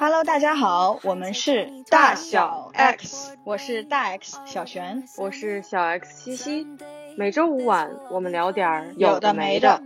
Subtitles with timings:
[0.00, 6.66] Hello，大家好，我们是大小 X，我是大 X 小璇，我是小 X 西西。
[7.16, 9.82] 每周五晚，我们聊点儿有的没的。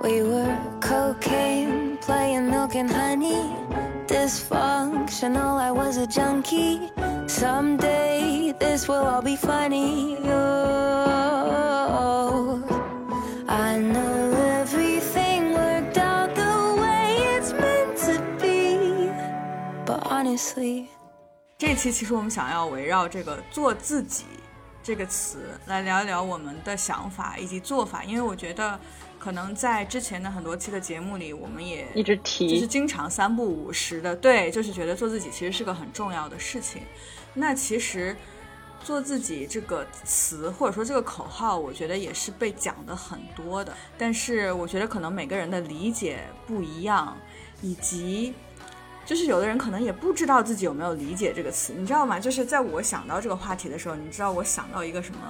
[0.00, 3.44] We were cocaine, playing milk and honey.
[4.08, 6.90] Dysfunctional, I was a junkie.
[7.28, 10.16] Someday this will all be funny.
[20.34, 20.86] Honestly,
[21.56, 24.24] 这期其实我们想要围绕这个“做自己”
[24.82, 28.78] 这个词来聊一聊我们的想法以及做法，因为我觉得
[29.18, 36.82] 可能在之前的很多期的节目里，我们也一直提就是，经常三不五时的，对，就是觉得做自己其实是个很重要的事情。
[37.32, 38.16] 那其实
[38.82, 43.72] “做自己”这个词或者说这个口号，我觉得也是被讲的很多的。
[43.96, 47.16] 但是我觉得可能每个人的理解不一样，
[47.62, 48.34] 以及
[49.04, 52.18] 就是有的人可能也不知道自己有没有理解这个词，你知道吗？
[52.18, 55.20] 就是在我想到这个话题的时候，你知道我想到一个什么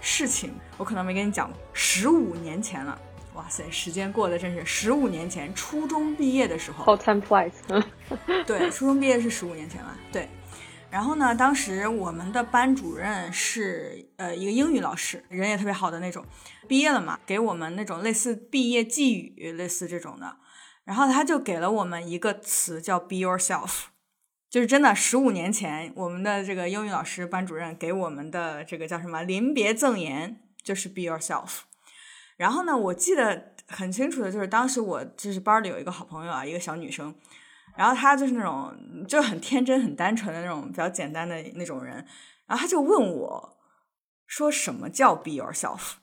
[0.00, 0.52] 事情？
[0.76, 2.98] 我可能没跟你讲，十五年前了。
[3.34, 7.52] 哇塞，时间过得真是十五年前，初中毕业的时候，How time flies。
[8.44, 9.96] 对，初中毕业是十五年前了。
[10.10, 10.28] 对，
[10.90, 16.24] 然后呢，当时我们的班主任是呃一个英语老师，人也特别好的那种。
[16.66, 20.36] 毕业了嘛，给我们那种类似毕业寄语，类似这种的。
[20.84, 23.84] 然后他就给了我们一个词叫 “be yourself”，
[24.48, 31.60] 就是真的十五年前，我们的这个英语老师班主任给我们的这个叫什么临别赠言，就是 “be yourself”。
[32.36, 37.14] 然后呢，我记得很清楚的就是当时我就是班里有一个好朋友啊，一个小女生，
[37.76, 38.74] 然后她就是那种
[39.06, 41.96] 就很天真、很单纯的那种比较简单的那种人，
[42.46, 43.58] 然后她就问我
[44.26, 45.96] 说什么叫 “be yourself”？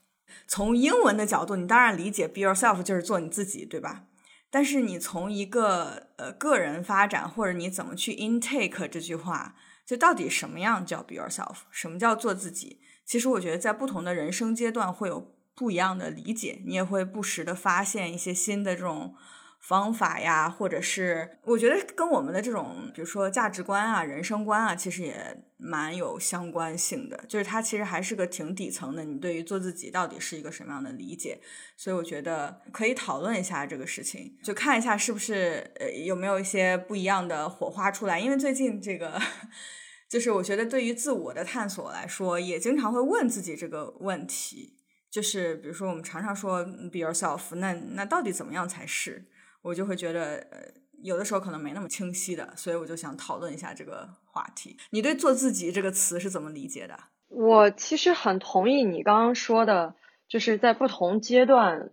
[0.48, 4.03] 从英文的角度，你当然理解 “be yourself” 就是做你自己，对吧？
[4.50, 9.55] 但是你从一个呃个人发展，或者你怎么去 intake 这句话，
[9.86, 12.82] 就到底什么样叫 be yourself，什么叫做自己？
[13.05, 19.16] 其实我觉得在不同的人生阶段会有不一样的理解，你也会不时的发现一些新的这种
[19.60, 27.22] 方法呀，或者是我觉得跟我们的这种比如说价值观啊、人生观啊，其实也蛮有相关性的。
[27.28, 31.42] 就是它其实还是个挺底层的，你对于做自己到底是一个什么样的理解？
[31.76, 38.20] 所以我觉得可以讨论一下这个事情，就看一下是不是呃有没有一些不一样的火花出来。
[38.20, 39.20] 因为最近这个，
[40.10, 44.76] 就是我觉得对于自我的探索来说，也经常会问自己这个问题。
[45.10, 49.26] 就是比如说我们常常说 be yourself，那那到底怎么样才是？
[49.67, 50.60] 我就会觉得呃
[51.04, 54.78] 有的时候可能没那么清晰的，所以我就想讨论一下这个话题。
[54.92, 56.98] 你对“做自己”这个词是怎么理解的？
[57.28, 59.95] 我其实很同意你刚刚说的，
[60.30, 61.92] 就是在不同阶段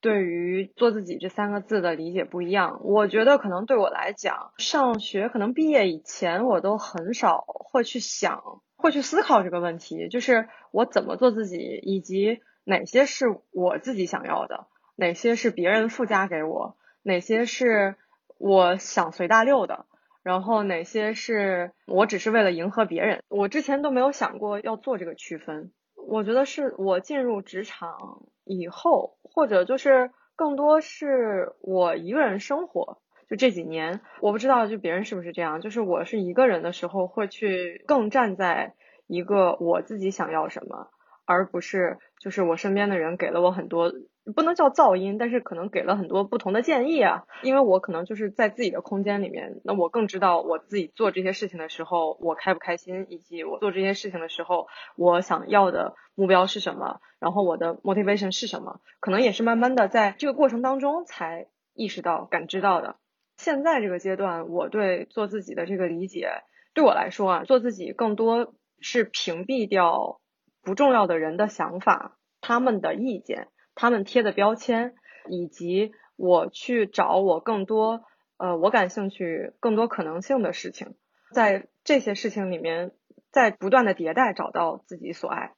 [0.00, 2.80] 对于“做自己”这三个字的理解不一样。
[2.84, 17.96] 我觉得可能对我来讲，上学可能毕业以前，我都很少会去想，会去思考这个问题，就是我怎么做自己，以及哪些是我自己想要的，哪些是别人附加给我，哪些是
[18.38, 19.86] 我想随大溜的。
[20.22, 25.72] 然后哪些是我只是为了迎合别人，我之前都没有想过要做这个区分。
[25.96, 32.98] 我觉得是我进入职场以后，或者就是更多是我一个人生活，
[33.28, 38.74] 就这几年，我不知道就别人是不是这样，就是我是一个人的时候，会去更站在
[39.08, 40.86] 一个我自己想要什么，
[41.24, 43.92] 而不是就是我身边的人给了我很多。
[44.34, 47.24] 不能叫噪音，但是可能给了很多不同的建议啊。
[47.42, 58.80] 因为我可能就是在自己的空间里面，那我更知道我自己做这些事情的时候我开不开心，以及我做这些事情的时候我想要的目标是什么，然后我的 motivation 是什么。
[59.00, 62.96] 可能也是慢慢的在这个过程当中才意识到、感知到的。
[63.38, 66.42] 现在这个阶段，我对做自己的这个理解，
[66.74, 70.20] 对我来说啊，做自己更多是屏蔽掉
[70.62, 73.48] 不重要的人的想法、他们的意见。
[73.74, 74.94] 他们贴的标签，
[75.28, 78.02] 以及我去找我更多
[78.38, 80.94] 呃我感兴趣、更多可能性的事情，
[81.32, 82.92] 在这些事情里面，
[83.30, 85.52] 在不断的迭代，找到自己所爱。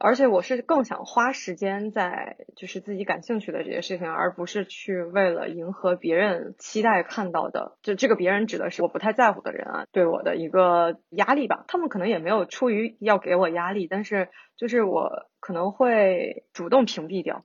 [0.00, 11.64] 而且我是更想花时间在就是自己感兴趣的这些事情，而不是去为了迎合别人期待看到的，就这个别人指的是我不太在乎的人啊，对我的一个压力吧。
[11.68, 17.44] 他们可能也没有出于要给我压力，但是就是我可能会主动屏蔽掉。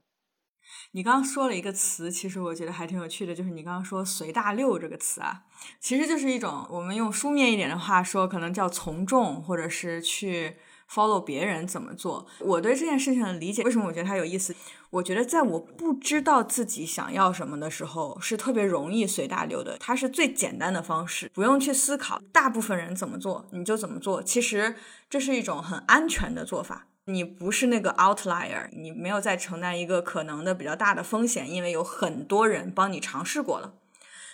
[0.92, 5.44] 你刚刚说了一个词，其实我觉得还挺有趣的，就是你刚刚说“随大溜”这个词啊，
[5.80, 10.58] 其实就是一种我们用书面一点的话说，可能叫从众，或者是去
[10.90, 12.28] follow 别人怎么做。
[12.40, 14.56] 我对这件事情的理解，为什么我觉得它有意思？
[14.90, 19.78] 我觉得在我不知道自己想要什么的时候，是特别容易随大流的。
[19.78, 24.22] 它是最简单的方式，不用去思考大部分人怎么做，你就怎么做。
[24.22, 24.76] 其实
[25.10, 26.88] 这是一种很安全的做法。
[27.06, 33.74] 你不是那个 outlier，你没有在承担一个可能的比较大的风险，因为有很多人帮你尝试过了。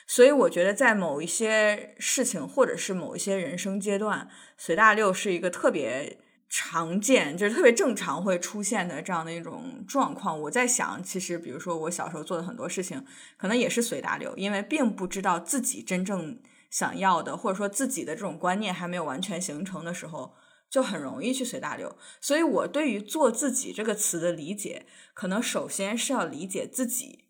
[0.05, 6.17] 所以我觉得在某一些事情或者是某一些人生阶段，随大流是一个特别
[6.49, 10.39] 常见，就是特别正常会出现的这样的一种状况。
[10.41, 13.05] 我在想，其实比如说我小时候做的很多事情，
[13.37, 20.33] 可能也是随大流，因为并不知道自己真正想要的，或者说自己的这种观念还没有完全形成的时候。
[20.69, 27.25] 就很容易去随大流，所以我对于“做自己”这个词的理解，可能首先是要理解自己，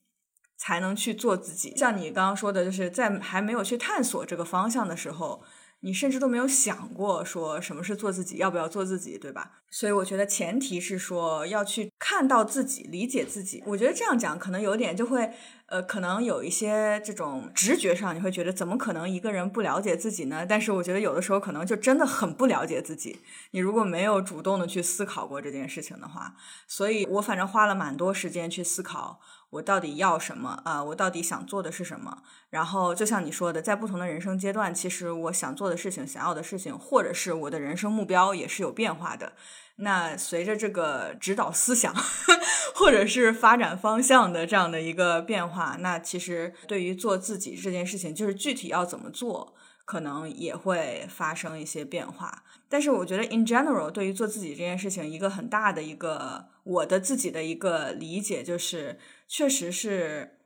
[0.58, 1.76] 才能去做自己。
[1.76, 5.44] 像你刚刚说的，就是在还没有去探索这个方向的时候。
[5.88, 9.54] 你甚至都没有想过说什么是做自己，要不要做自己，对吧？
[9.70, 13.64] 所以我觉得前提是说要去看到自己，理解自己。
[13.66, 15.32] 我觉得这样讲可能有点就会，
[15.68, 20.46] 呃，可能有一些这种直觉上你会觉得怎么可能一个人不了解自己呢？
[20.46, 23.22] 但是我觉得有的时候可能就真的很不了解自己。
[23.52, 26.36] 你如果没有主动的去思考过这件事情的话，
[26.68, 29.22] 所以我反正花了蛮多时间去思考。
[29.50, 30.84] 我到底要什么啊？
[30.84, 32.24] 我到底想做的是什么？
[32.50, 39.34] 然后就像你说的，在不同的人生阶段，其实我想做的事情、想要的事情，或者是我的人生目标，也是有变化的。
[39.78, 41.94] 那随着这个指导思想，
[42.76, 49.56] 或者是发展方向的这样的一个变化，那其实对于做自己这件事情，就是具体要怎么做。
[49.86, 60.38] 可能也会发生一些变化，但是我觉得 in general 对于做自己这件事情，一个很大的一个我的自己的一个理解就是，确实是，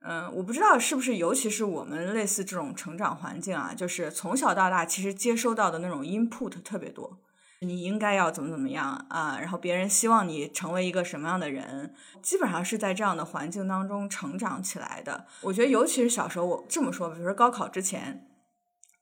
[0.00, 7.18] 嗯，我不知道是不是，尤其是我们类似这种成长环境啊，就是从小到大其实接收到的那种 input 特别多，
[7.60, 15.26] 你应该要怎么怎么样啊，然后别人希望你成为一个什么样的人，基本上是在这样的环境当中成长起来的。
[15.40, 18.28] 我觉得尤其是小时候，我这么说，比如说高考之前。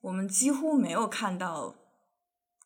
[0.03, 1.75] 我们几乎没有看到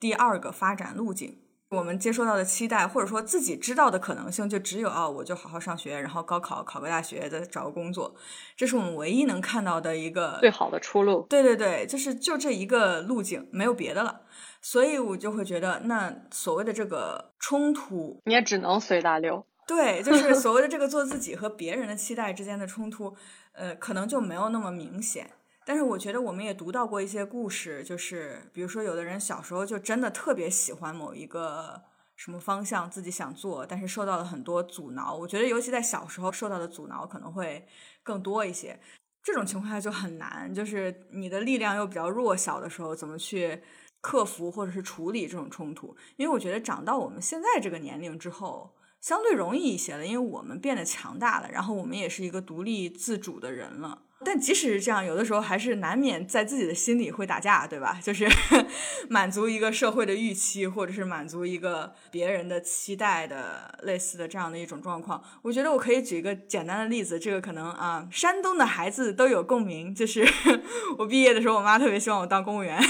[0.04, 1.38] 第二个发展路径。
[1.70, 8.14] 我们接收到的期待，或者说自己知道的可能性，就只有啊，我就好好上学，然后高考考个大学，再找个工作，
[8.54, 11.24] 这是我们唯一能看到的一个最好的出路。
[11.30, 14.20] 对对对，就是就这一个路径，没有别的了。
[14.60, 19.46] 所以我就会觉得，那所谓的这个冲突，你也只能随大流。
[19.66, 23.16] 对，就 是所谓的这个做自己和别人的期待之间的冲突，
[23.54, 25.30] 呃，可能就没有那么明显。
[25.66, 31.82] 但是我觉得我们也读到过一些故事，就是比如说有的人小时候就真的特别喜欢某一个
[32.16, 35.14] 什么方向，自己想做，但是受到了很多阻挠。
[35.14, 37.66] 我觉得尤其在小时候受到的阻挠可能会
[38.02, 38.78] 更多一些。
[39.22, 43.62] 这种情况下就很难，就是你的力量又比较弱小的时候，怎么去
[44.02, 45.96] 克服或者是处理这种冲突？
[46.16, 54.02] 因为我觉得长到我们现在这个年龄之后，相对容易一些了，因为我们变得强大了，然后我们也是一个独立自主的人了。
[54.24, 57.98] 但即使是这样，有的时候还是难免在自己的心里会打架，对吧？
[58.02, 58.26] 就是
[59.08, 65.22] 满足一个社会的预期，或者是满足一个别人的期待的类似的这样的一种状况。
[65.42, 69.94] 我觉得我可以举一个简单的例子，这个可能啊，山东的孩子都有共鸣。
[69.94, 70.26] 就是
[70.98, 72.82] 我毕业的时候，我妈特别希望我当公务员。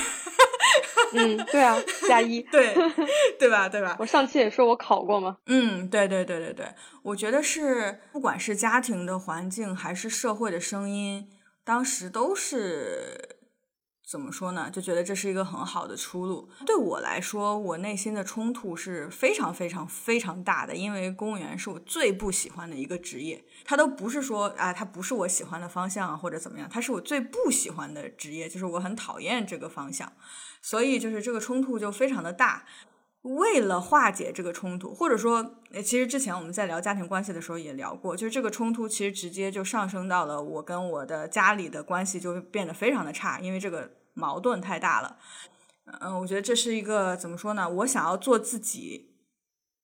[1.14, 1.76] 嗯，对啊，
[2.08, 2.74] 加一，对，
[3.38, 3.68] 对吧？
[3.68, 3.96] 对吧？
[4.00, 5.38] 我上期也说我考过嘛？
[5.46, 6.66] 嗯，对对对对对，
[7.02, 11.28] 我觉得是，不管是家庭的环境还是社会的声音，
[11.64, 13.38] 当时都是。
[14.06, 14.68] 怎么说呢？
[14.70, 16.46] 就觉得这是一个很好的出路。
[16.66, 23.42] 对我来说，我内心的冲突是非常非常非常大的，因为公务员是我最不喜欢的一个职业。
[23.64, 30.12] 它都不是说啊，它不是我喜欢的方向啊，或者怎么样，它是我最不喜欢的职业，就是我很讨厌这个方向。
[30.64, 32.64] 所以就是这个冲突就非常的大。
[33.20, 45.18] 为了化解这个冲突，或者说，其实之前我们在聊家庭关系的时候也聊过，就是这个冲突其实直接就上升到了我跟我的家里的关系就变得非常的差，因为这个矛盾太大了。
[46.00, 47.68] 嗯，我觉得这是一个怎么说呢？
[47.68, 49.14] 我想要做自己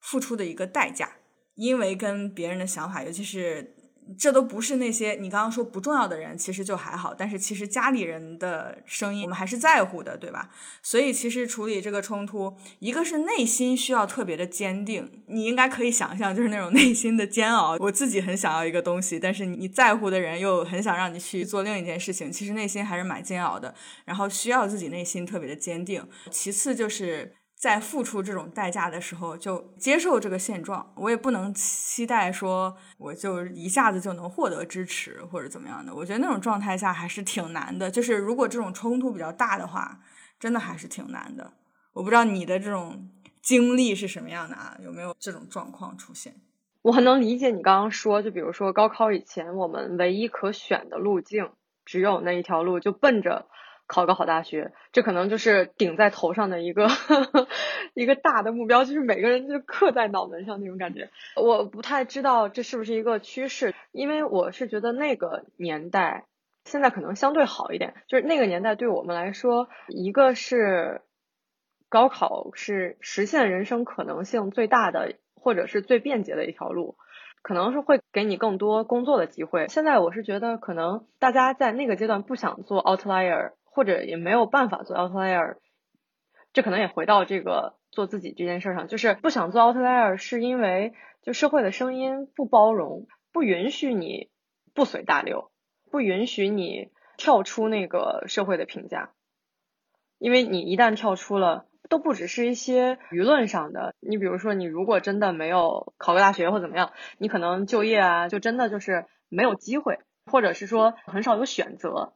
[0.00, 1.16] 付出的一个代价，
[1.56, 3.76] 因为跟别人的想法，尤其是。
[4.18, 7.14] 这都不是那些你刚刚说不重要的人，其实就还好。
[7.14, 10.50] 但是其实家里人的声音，我们还是在乎的，对吧？
[10.82, 17.76] 所以其实处理这个冲突，一个是内心需要特别的坚定，你应该可以想象，就是那种内心的煎熬。
[17.78, 23.74] 我自己很想要一个东西，但是你在乎的人又很想让你去做另一件事情，其实内心还是蛮煎熬的。
[24.04, 26.06] 然后需要自己内心特别的坚定。
[26.30, 27.34] 其次就是。
[27.60, 30.94] 在付出这种代价的时候，就接受这个现状。
[30.96, 35.94] 我也不能期待说，我就一下子就能获得支持或者怎么样的。
[35.94, 37.90] 我觉得那种状态下还是挺难的。
[37.90, 40.00] 就是如果这种冲突比较大的话，
[40.38, 41.52] 真的还是挺难的。
[41.92, 43.10] 我不知道你的这种
[43.42, 44.78] 经历是什么样的啊？
[44.82, 46.34] 有没有这种状况出现？
[46.80, 51.50] 我很能理解你刚刚说，就比如说高考以前，我们唯一可选的路径
[51.84, 53.49] 只有那一条路，就奔着
[53.90, 56.86] 考个好大学，这可能就是顶在头上的一个
[57.94, 61.10] 一个大的目标，就是每个人就刻在脑门上那种感觉。
[61.34, 66.26] 我不太知道这是不是一个趋势，因为我是觉得那个年代
[66.64, 71.02] 现在可能相对好一点，就是那个年代对我们来说，一个是
[71.88, 75.14] 高考是实现人生可能性最大的。
[75.42, 76.98] 或者是最便捷的一条路，
[77.40, 79.68] 可能是会给你更多工作的机会。
[79.68, 85.56] 现在我是觉得，可能大家在那个阶段不想做 outlier，或者也没有办法做 outlier，
[86.52, 94.28] 这可能也回到这个做自己这件事上，就是不想做 outlier，是因为就社会的声音不包容，不允许你
[94.74, 95.50] 不随大流，
[95.90, 99.12] 不允许你跳出那个社会的评价，
[100.18, 101.66] 因为你一旦跳出了。
[101.88, 112.14] 都不只是一些舆论上的，你比如说，你如果真的没有考个大学或怎么样，你可能就业啊，就真的就是没有机会，或者是说很少有选择，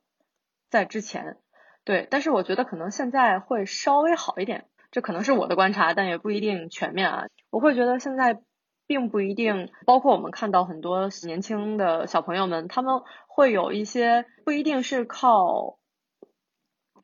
[0.70, 1.38] 在之前，
[1.84, 7.26] 对，但是我觉得可能现在会稍微好一点，这可能是我的观察，但也不一定全面啊。
[7.50, 8.42] 我会觉得现在
[8.86, 15.78] 并不一定，包括我们看到很多年轻的小朋友们，他们会有一些不一定是靠。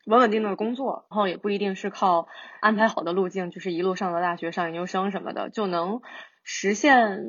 [0.07, 2.27] 稳稳定的工作，然后也不一定是靠
[2.61, 6.01] 安排好的路径，就是一路上到大学、上研究生什么的，就能
[6.43, 7.21] 实现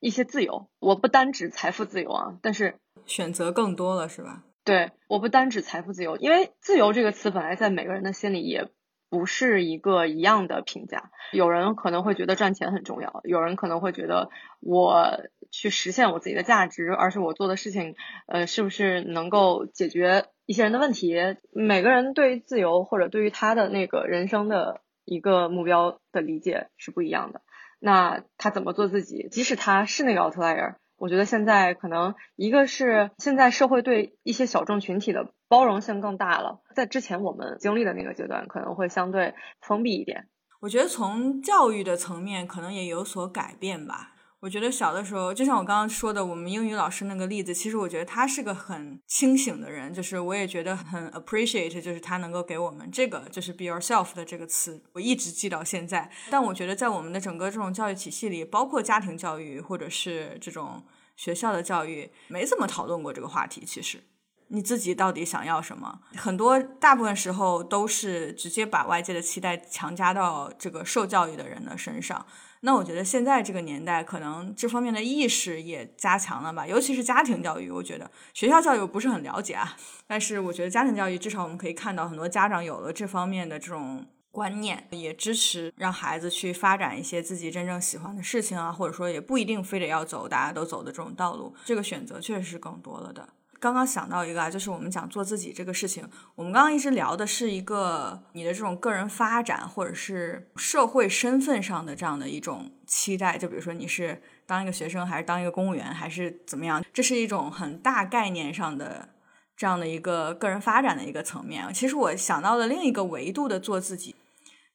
[0.00, 0.70] 一些自由。
[0.80, 4.42] 我不单指财富自由啊，但是选择更多了，是吧？
[4.64, 8.68] 对，我不单指财富自由，因为自由这个词本来在每个人的心里也
[9.08, 11.10] 不是一个一样的评价。
[11.32, 20.26] 有人可能会觉得赚钱很重要，有人可能会觉得我去实现我自己的价值，而是我做的事情，呃，是不是能够解决？
[20.46, 21.14] 一些人的问题，
[21.52, 27.40] 每个人对于自由或者对于他的那个人生的一个目标的理解是不一样的。
[27.78, 29.28] 那他怎么做自己？
[29.30, 40.28] 即使他是那个 outlier，我觉得现在可能一个是现在社会对一些小众群体的包容性更大了，在之前我们经历的那个阶段可能会相对封闭一点。
[40.60, 44.12] 我觉得从教育的层面可能也有所改变吧。
[44.40, 56.10] 我觉得小的时候，就像我刚刚说的，我们英语老师那个例子，其实我觉得他是个很清醒的人，就是我也觉得很 appreciate，就是他能够给我们这个就是 be yourself 的这个词，我一直记到现在。
[56.30, 60.82] 但我觉得在我们的整个这种教育体系里，包括家庭教育或者是这种
[61.16, 63.62] 学校的教育，没怎么讨论过这个话题。
[63.66, 64.02] 其实
[64.48, 72.24] 你自己到底想要什么，很多大部分时候都是直接把外界的期待强加到这个受教育的人的身上。
[72.62, 77.70] 那我觉得现在这个年代，可能这方面的意识也加强了吧，尤其是家庭教育。
[77.70, 79.76] 我觉得学校教育不是很了解啊，
[80.06, 93.26] 但是我觉得家庭教育至少我们可以看到很多家长有了这方面的这种观念，也支持让孩子去发展一些自己真正喜欢的事情啊，或者说也不一定非得要走大家都走的这种道路，这个选择确实是更多了的。
[93.60, 96.02] 刚刚想到一个啊，就是我们讲做自己这个事情，
[96.34, 109.10] 我们刚刚一直聊的是一个你的这种个人发展或者是社会身份上的这样的一种期待，就比如说你是当一个学生，还是当一个公务员，还是怎么样，这是一种很大概念上的
[109.54, 111.70] 这样的一个个人发展的一个层面。
[111.74, 114.16] 其实我想到了另一个维度的做自己，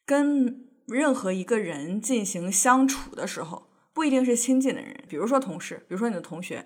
[0.05, 6.63] 跟任何一个人进行相处的时候，不一定是亲近的人，比如说同事，比如说你的同学。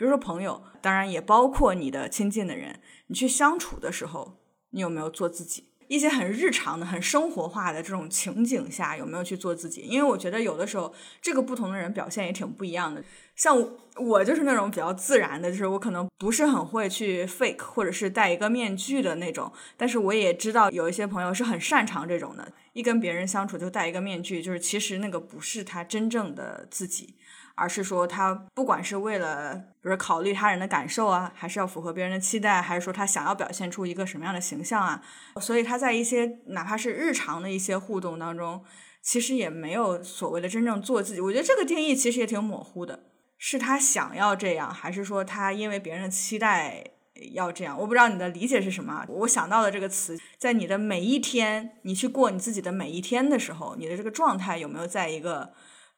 [0.00, 2.80] 比如说朋友，当然也包括你的亲近的人。
[3.08, 4.38] 你去相处的时候，
[4.70, 5.66] 你有没有做自己？
[5.88, 9.82] 一些很日常的、很生活化的这种情景下，有没有去做自己？
[9.82, 13.04] 因为我觉得有的时候，这个不同的人表现也挺不一样的。
[13.36, 13.62] 像
[14.00, 19.52] 我就是那种比较自然的，就是我可能不是很会去 fake，或者是戴一个面具的那种。
[19.76, 27.16] 但是我也知道有一些朋友是很擅长这种的，一跟别人相处就戴一个面具，就是其实那个不是他真正的自己。
[27.56, 35.02] 而是说，他不管是为了，比如考虑他人的感受啊，还是要符合别人的期待，还是说他想要表现出一个什么样的形象啊，
[35.38, 38.64] 所以他在一些哪怕是日常的一些互动当中，
[39.02, 41.20] 其实也没有所谓的真正做自己。
[41.20, 43.09] 我觉得这个定义其实也挺模糊的，
[43.40, 46.84] 是他想要这样，还是说他因为别人的期待
[47.32, 47.76] 要这样？
[47.76, 49.04] 我不知道你的理解是什么。
[49.08, 55.52] 我想到的这个词，在你的每一天，你去过你自己的每一天的时候，你的这个状态有没有在一个？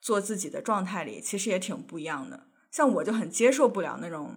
[0.04, 2.48] 做自己的状态里，其实也挺不一样的。
[2.72, 4.36] 像我就很接受不了那种，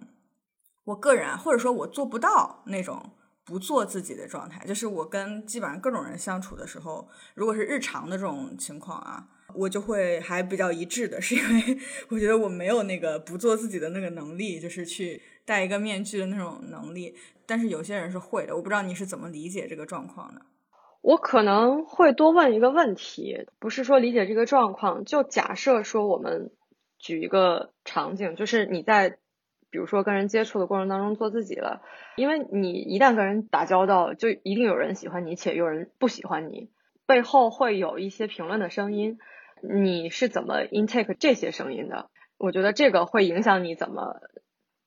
[0.84, 3.10] 我个人，或者说我做不到那种
[3.44, 4.64] 不做自己的状态。
[4.64, 11.78] 就是我跟基本上各种人相处的时候，如果是日常的这种情况啊，我就会还比较一致的，是因为
[12.10, 17.14] 我觉得我没有那个不做自己的那个能力，就是去戴一个面具的那种能力。
[17.46, 20.42] 但是有些人是会的，我不知道你是怎么理解这个状况的。
[21.00, 26.50] 我可能会多问一个问题，不是说理解这个状况，就假设说我们
[26.98, 29.18] 举一个场景，就是你在
[29.70, 31.82] 比如说跟人接触的过程当中做自己了，
[32.16, 36.70] 因为你一旦跟人打交道，就一定有人喜欢你，且有人不喜欢你，
[37.06, 39.18] 背后会有一些评论的声音，
[39.62, 42.10] 你是怎么 intake 这些声音的？
[42.38, 44.20] 我觉得这个会影响你怎么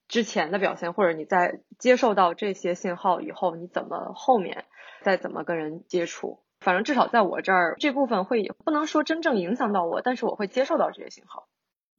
[0.08, 4.66] 之前的表现，或者你在接受到这些信号以后，你怎么后面
[5.02, 6.44] 再怎么跟人接触。
[6.60, 11.48] 反正至少在我这儿，这部分会不能说真正影响到我，但是我会接受到这些信号。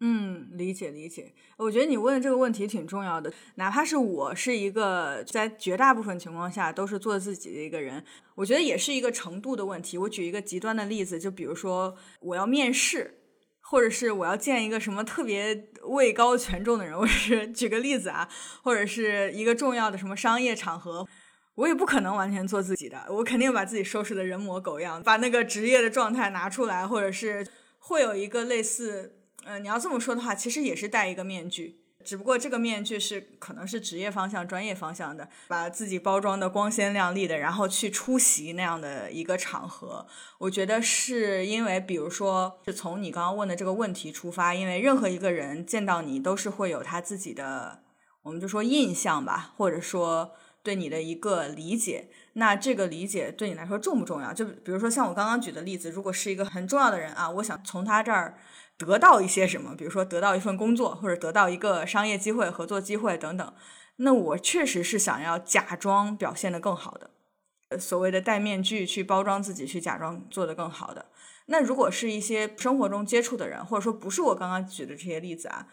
[0.00, 1.33] 嗯，理解理解。
[1.57, 8.04] 我觉得你问的这个问题挺重要的，哪怕是我是一个在绝大部分情况下都是做自己的一个人，
[8.35, 9.97] 我觉得也是一个程度的问题。
[9.99, 13.16] 我举一个极端的例子，就比如说我要面试。
[13.62, 18.28] 或者是我要见一个什么特别位高权重的人，我是举个例子啊，
[18.64, 21.07] 或者是一个重要的什么商业场合，
[21.54, 27.47] 我也不可能完全做自己的，我肯定把自己收拾的人模狗样，把那个职业的状态拿出来，或者是
[27.78, 31.80] 会有一个类似，呃，你要这么说的话，其实也是戴一个面具。
[32.02, 40.06] 只不过这个面具是可能是职业方向、专业方向的，把自己包装的光鲜亮丽的，然后去出席那样的一个场合。
[40.38, 47.82] 我觉得是因为，比如说，是从你刚刚问的这个问题出发，因为任何一个人见到你都是会有他自己的，
[48.23, 50.32] 我们就说印象吧，或者说
[50.62, 52.09] 对你的一个理解。
[52.32, 54.32] 那这个理解对你来说重不重要？
[54.32, 58.38] 就比如说像我刚刚举的例子，如果是一个很重要的人啊，我想从他这儿。
[58.87, 63.54] 得到一些什么，比如说得到一份工作，或者得到一个商业机会、合作机会等等。
[63.96, 71.10] 那我确实是想要假装表现的更好的，所谓的戴面具去包装自己，去假装做的更好的。
[71.46, 75.66] 那如果是一些生活中接触的人，或者说不是我刚刚举的这些例子啊，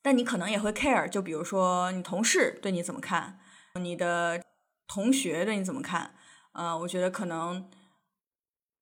[0.00, 1.06] 但你可能也会 care。
[1.06, 3.38] 就比如说你同事对你怎么看，
[3.78, 4.42] 你的
[4.88, 6.14] 同学对你怎么看？
[6.52, 7.68] 呃，我觉得可能。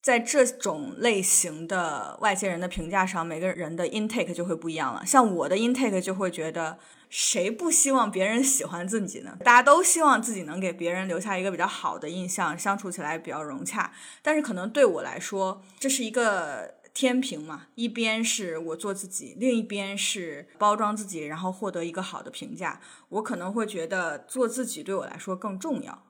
[0.03, 5.07] 在这种类型的外界人的评价上，每个人的 intake 就会不一样了。
[5.07, 6.77] 像我的 intake 就会觉得，
[7.09, 9.39] 谁不希望别人喜欢自己呢？
[9.45, 13.93] 大家都希望自己能给别人留下一个比较好的印象，相处起来比较融洽。
[14.23, 22.81] 但是可能对我来说，这是一个天平嘛，一边是我做自己，另一边是包装自己，然后获得一个好的评价。
[23.09, 26.03] 我可能会觉得做自己对我来说更重要，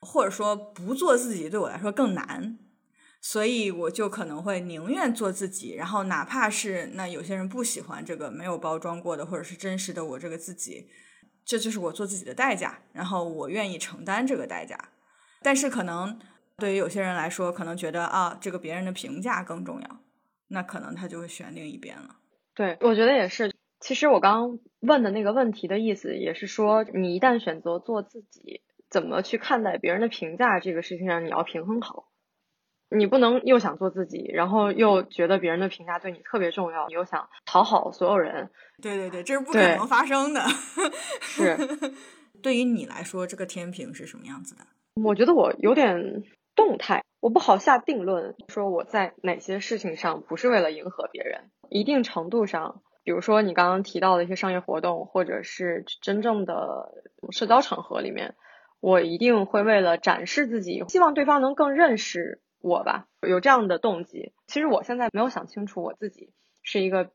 [0.00, 2.58] 或者说不做自己对我来说更难。
[3.20, 10.88] 所以我就可能会宁愿做自己，然后哪怕是那有些人不喜欢这个没有包装过的或者是真实的我这个自己，
[11.44, 14.78] 这就是我做自己的代价，然后我愿意承担这个代价。
[15.42, 16.18] 但是可能
[16.56, 20.00] 对于有些人来说，可能觉得啊，这个别人的评价更重要，
[20.48, 22.16] 那可能他就会选另一边了。
[22.54, 23.52] 对，我觉得也是。
[23.80, 32.08] 其实我刚问的那个问题的意思也是说，你一旦选择做自己，怎么去看待别人的评价这个事情上，你要平衡好。
[32.90, 38.50] 你不能又想做自己，然后又觉得别人的评价对你特别重要，你又想讨好所有人。
[38.80, 40.40] 对对对，这是不可能发生的。
[41.20, 41.56] 是，
[42.42, 44.62] 对于你来说，这个天平是什么样子的？
[45.02, 46.22] 我觉得我有点
[46.56, 51.50] 动态，我不好下定论，说我在哪些事情上不是为了迎合别人。
[51.68, 56.94] 一定程度上，比如说你刚刚提到的一些商业活动，或者是真正的
[57.30, 58.34] 社交场合里面，
[58.80, 62.40] 我一定会为了展示自己，希望对方能更认识。
[62.60, 64.32] 我吧，有这样的动机。
[64.46, 67.10] 其实我现在没有想清楚，我自己是一个，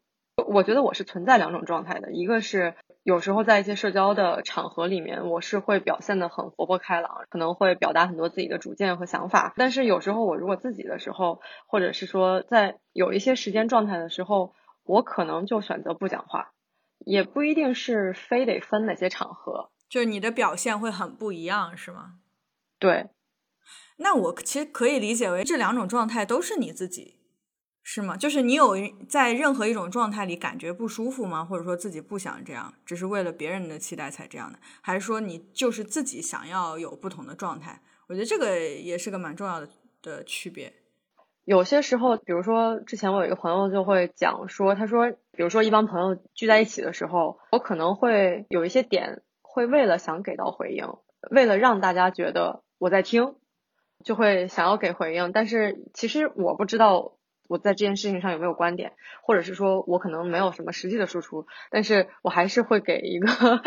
[0.48, 2.12] 我觉得我是存在两种状态的。
[2.14, 9.54] 一个是有时候在一些社交的场合里面，我是会表现的很活泼开朗，可能会表达很多自己的主见和想法。
[9.58, 14.54] 但是有时候我如果自己的时候，或者是说在有一些时间状态的时候，
[14.84, 16.52] 我可能就选择不讲话，
[17.00, 22.14] 也不一定是非得分哪些场合，就是你的表现会很不一样，是吗？
[22.80, 23.10] 对。
[23.98, 27.16] 那我其实可以理解为这两种状态都是你自己，
[27.84, 28.18] 是吗？
[28.18, 28.76] 就是你有
[29.08, 31.44] 在任何一种状态里感觉不舒服吗？
[31.46, 34.60] 或者说自己不想这样，只是为了别人的期待才这样的？
[34.82, 37.82] 还是说你就是自己想要有不同的状态？
[38.08, 39.70] 我觉得这个也是个蛮重要的
[40.02, 40.74] 的区别。
[41.46, 50.88] 有些时候，比如说之前我有一个朋友就会讲说，他说，比如说一帮朋友聚在一起的时候，我可能会有一些点会为了想给到回应，
[51.30, 53.36] 为了让大家觉得我在听。
[54.04, 57.14] 就会想要给回应，但是其实我不知道
[57.48, 63.62] 我在这件事情上有没有观点，或者是说我可能没有什么实际的输出，但是我还是会给一个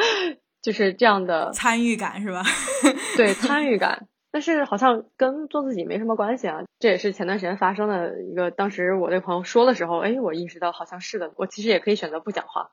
[0.62, 2.42] 就是这样的参与感，是吧？
[3.16, 6.62] 对，参与感，但是好像跟做自己没什么关系啊。
[6.78, 12.70] 这也是前段时间发生的一个，当时我那朋友说的时候，哎，我意识到好像是的，我其实也可以选择不讲话。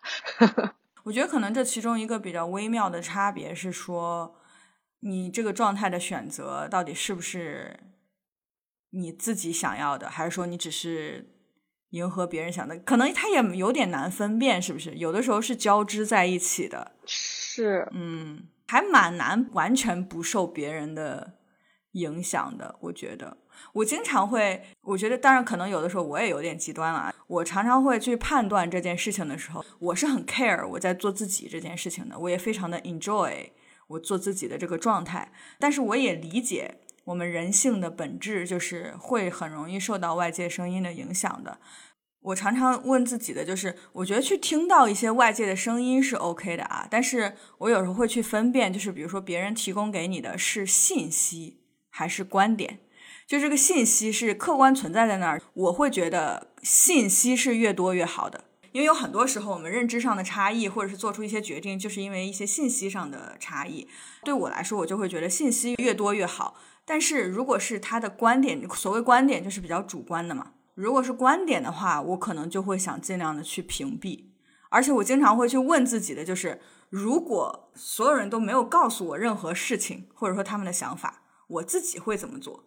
[1.04, 4.36] 我觉得可能这其中一个比较微妙的差别是说。
[5.06, 7.78] 你这个状态的选择到底是不是
[8.92, 11.36] 你自己想要的，还是说你只是
[11.89, 12.78] 迎合别人想的？
[12.80, 14.96] 可能他也有点难分辨，是不是？
[14.96, 21.34] 有的时候是交织在一起的，是，嗯，还蛮难完全不受别人的
[21.92, 22.78] 影响的。
[22.82, 23.38] 我觉得，
[23.74, 27.13] 我经常会，我觉得，当然可能有的时候我也有点极端了啊。
[27.28, 33.50] 我常常会去判断这件事情的时候，我是很 care 我在做自己这件事情的，我也非常的 enjoy
[33.88, 36.80] 我做自己的这个状态，但是我也理解。
[37.06, 41.60] 我们人性的本质就是会很容易受到外界声音的影响的。
[42.22, 52.80] 我常常问自己的就是，我觉得去听到一些外界的声音是 OK 的啊，但是我有时候会去分辨，就是比如说别人提供给你的是信息还是观点，
[53.28, 63.88] 就这个信息是客观存在在那儿，我会觉得信息是越多越好的，因为有很多时候我们认知上的差异，或者是做出一些决定，就是因为一些信息上的差异。
[64.23, 66.55] 对我来说，我就会觉得信息越多越好。
[66.83, 70.53] 但是如果是他的观点，所谓观点就是比较主观的嘛。
[70.73, 74.25] 如果是观点的话，我可能就会想尽量的去屏蔽。
[74.69, 76.59] 而且我经常会去问自己的，就是
[76.89, 82.63] 如果所有人都没有告诉我任何事情，或者说他们的想法，我自己会怎么做？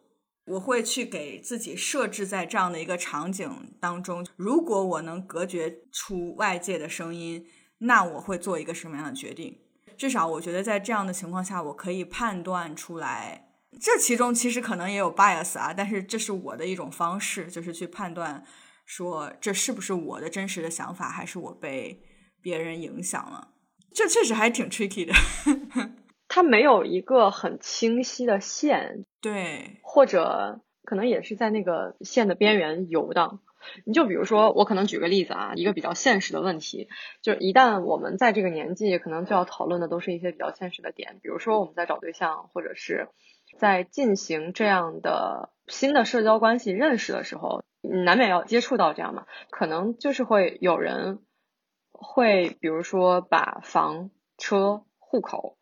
[0.47, 4.27] 我会去给自己设置在这样的一个场景当中。
[4.37, 7.47] 如果我能隔绝出外界的声音，
[7.79, 9.59] 那我会做一个什么样的决定？
[9.97, 13.49] 至少我觉得在这样的情况下，我可以判断出来。
[13.81, 18.45] 这其中其实可能也有 bias 啊，但是这是我的一种方式，就是去判断
[18.85, 22.03] 说这是不是我的真实的想法，还是我被
[22.41, 23.49] 别人影响了。
[23.93, 25.13] 这确实还挺 tricky 的，
[26.29, 33.41] 它没有一个很清晰的线，对，或者可能也是在那个线的边缘游荡。
[33.85, 36.89] 你就比如说，我可能举个例子啊，一个比较现实的问题，
[37.23, 43.09] 就是一旦我们在这个年纪，可能就要讨论的都是一些比较现实的点，比如说我们在找对象，或者是。
[43.59, 51.21] 在进行这样的新的社交关系认识的时候，难免要接触到这样嘛，可能就是会有人
[51.93, 55.57] 会，比如说把房、车、户口，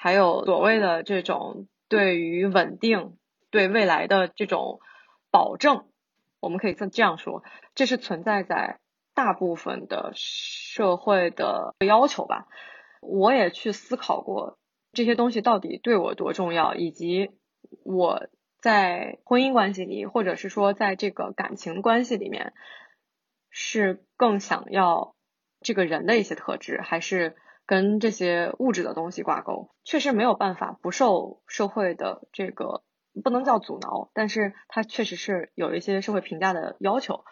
[0.00, 3.16] 还有所谓的这种对于稳定、
[3.50, 4.78] 对未来的这种
[5.32, 5.88] 保证，
[6.38, 7.42] 我们可以这这样说，
[7.74, 8.78] 这是存在在
[9.12, 12.46] 大部分的社会的要求吧。
[13.00, 14.56] 我也去思考过。
[14.92, 17.30] 这些东西到底对我多重要，以及
[17.84, 18.28] 我
[18.60, 22.54] 在婚姻关系里，或者是说在这个感情关系里面，
[23.50, 25.14] 是更想要
[25.60, 27.36] 这个人的一些特质，还是
[27.68, 29.68] 跟这些物质的东西挂钩？
[29.84, 32.82] 确实没有办法不受社会的这个
[33.22, 37.24] 不能叫阻挠，但是它确实是有一些社会评价的要求。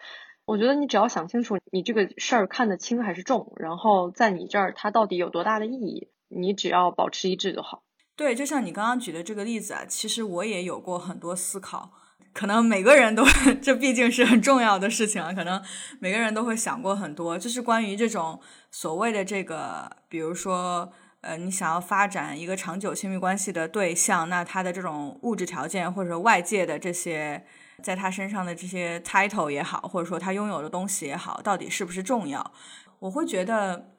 [0.45, 6.11] 我觉得你只要想清楚，你这个事儿看得轻还是重，然后在你这儿它到底有多大的意义。
[6.29, 7.83] 你只要保持一致就好。
[8.15, 11.91] 对，就像你刚刚举的这个例子啊，其实我也有过很多思考。
[12.37, 13.25] 可能每个人都，
[13.63, 15.33] 这毕竟是很重要的事情啊。
[15.33, 15.59] 可能
[15.99, 27.43] 每个人都会想过很多，就是关于这种所谓的这个，比如说，呃，你想要发展一个长久亲密关系的对象，那他的这种物质条件或者说外界的这些，
[27.81, 32.51] 在他身上的这些 title 也好，或者说他拥有的东西也好，到底是不是重要？
[32.99, 33.93] 我会觉得。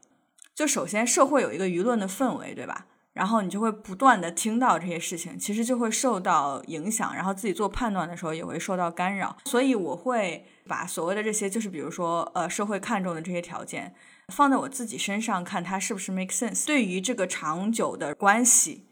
[0.54, 2.86] 就首先，社会有一个舆论的氛围，对吧？
[3.18, 9.36] 然后你就会不断的听到这些事情，其实就会受到影响，然后自己做判断的时候也会受到干扰。
[9.44, 13.92] 所以我会把所谓的这些，就是比如说，呃，社会看重的这些条件，
[14.28, 16.64] 放在我自己身上看，它是不是 make sense？
[16.64, 18.86] 对于这个长久的关系，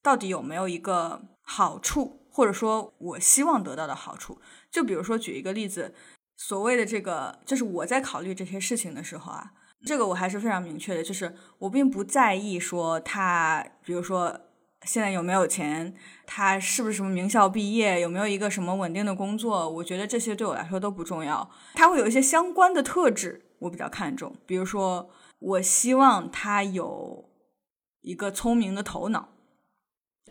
[0.00, 4.40] 到底有没有一个好处，或者说我希望得到的好处？
[4.70, 5.92] 就比如说举一个例子，
[6.36, 9.50] 所谓的这个，就是我在考虑这些事情的时候啊。
[9.84, 14.40] 这个我还是非常明确的，就是我并不在意说他，比如说
[14.82, 15.94] 现在有没有钱，
[16.26, 21.50] 他是不是什么名校毕业，有没有一个什么稳定的工作，我觉得这些对我来说都不重要。
[21.74, 27.28] 他会有一些相关的特质，我比较看重，比如说我希望他有
[28.00, 29.33] 一个聪明的头脑。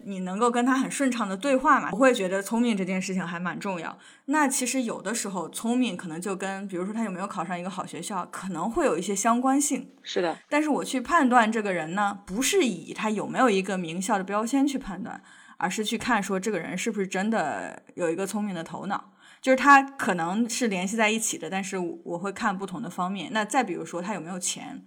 [0.06, 1.90] 你能够跟他很顺畅的对话嘛？
[1.94, 3.98] 我会觉得聪明这件事情还蛮重要。
[4.26, 9.92] 那其实有的时候聪明可能就跟，比如说他有没有考上一个好学校，可能会有一些相关性。
[10.02, 10.38] 是的。
[10.50, 15.24] 但是我去判断这个人呢，不是以他有没有一个名校的标签去判断，
[15.58, 19.12] 而是去看说这个人是不是真的有一个聪明的头脑。
[19.42, 23.30] 就是他可能是联系在一起的，但是我会看不同的方面。
[23.32, 24.86] 那再比如说他有没有钱，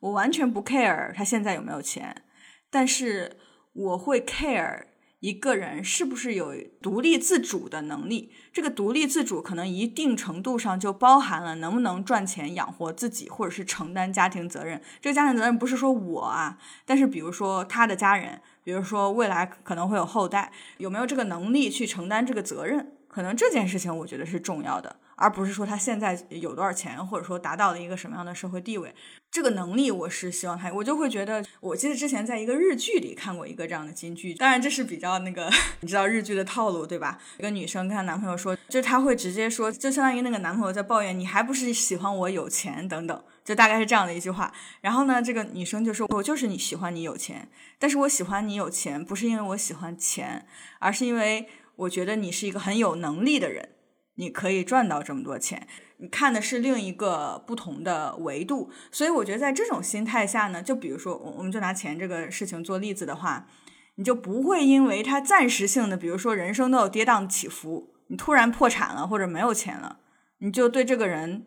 [0.00, 2.24] 我完全不 care 他现在有没有钱，
[2.68, 3.36] 但是。
[3.76, 4.84] 我会 care
[5.20, 14.80] 一个人是不是有独立自主的能力，这个独立自主可能一定程度上就包含了能不能赚钱养活自己，或者是承担家庭责任。
[15.00, 22.92] 这个家庭责任不是说我啊，但是比如说他的家人，比如说未来可能会有后代，有没有这个能力去承担这个责任？
[23.08, 28.94] 可能这件事情我觉得是重要的，而不是说他现在有多少钱，或者说达到了一个什么样的社会地位。
[29.30, 35.50] 这个能力我是希望他，我就会觉得，我记得之前在一个日剧里看过一个这样的金句，当然这是比较那个，
[35.80, 37.18] 你知道日剧的套路对吧？
[37.38, 44.52] 一个女生跟她男朋友说，就她会直接说，就相当于那个男朋友在抱怨你还不是喜欢我有钱等等，就大概是这样的一句话。
[44.80, 47.48] 然后呢，这个女生就说，我就是你喜欢你有钱，
[47.78, 50.46] 但是我喜欢你有钱，不是因为我喜欢钱，
[50.78, 51.48] 而是因为。
[51.76, 53.68] 我觉得你是一个很有能力的人，
[54.16, 55.66] 你可以赚到这么多钱。
[55.98, 63.46] 你看的是另一个不同的维度，所以我觉得在这种心态下呢，就比如说，我们就拿钱这个事情做例子的话，
[63.94, 70.00] 你就不会因为它暂时性的，比如说人生都有跌宕起伏，你突然破产了或者没有钱了，
[70.40, 71.46] 你就对这个人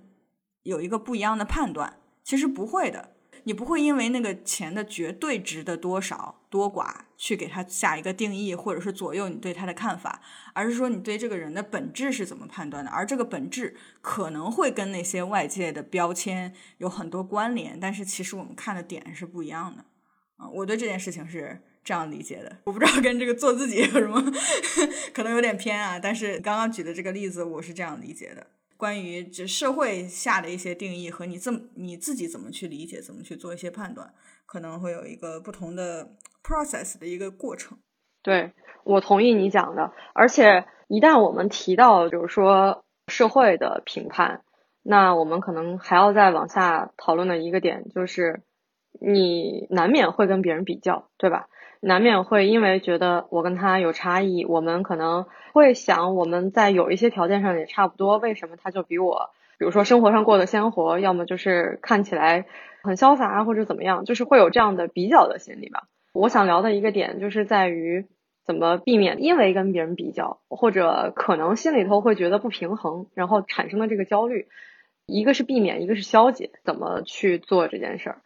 [0.63, 1.97] 有一个不一样的判断。
[2.23, 3.15] 其实不会的。
[3.49, 10.21] 你不会因为那个钱的绝对值的多少多寡去给他下一个定义，或者是左右你对他的看法，
[10.53, 19.83] 而是说你对这个人的本质是怎么判断的，而这个本质可能会跟那些外界的标签有很多关联，但是其实我们看的点是不一样的。
[20.37, 24.23] 啊，我对这件事情是这样理解的，我不知道跟这个做自己有什么，
[25.11, 28.45] 可能有点偏啊，但是刚刚举的这个例子我是这样理解的。
[28.79, 34.13] 关于这社会下的一些定义和你这么你自己怎么去理解，怎么去做一些判断，
[34.45, 36.11] 可能会有一个不同的
[36.41, 37.77] process 的一个过程。
[38.23, 38.53] 对
[38.85, 44.43] 我同意你讲的，而且一旦我们提到就是说社会的评判，
[44.81, 48.43] 那我们可能还要再往下讨论的一个点就是，
[49.01, 51.49] 你难免会跟别人比较，对吧？
[51.81, 62.45] 难免会因为觉得我跟他有差异，我们可能会想我们在有一些条件上也差不多，为什么他就比我，比如说生活上过得鲜活，要么就是看起来
[62.83, 65.83] 很潇洒或者怎么样，就是会有这样的比较的心理吧。
[66.11, 68.07] 我想聊的一个点就是在于
[68.43, 74.49] 怎么避免因为跟别人比较，或者可能心里头会觉得不平衡，然后产生的这个焦虑，
[75.05, 78.21] 一个是避免，一个是消解，怎么去做这件事儿？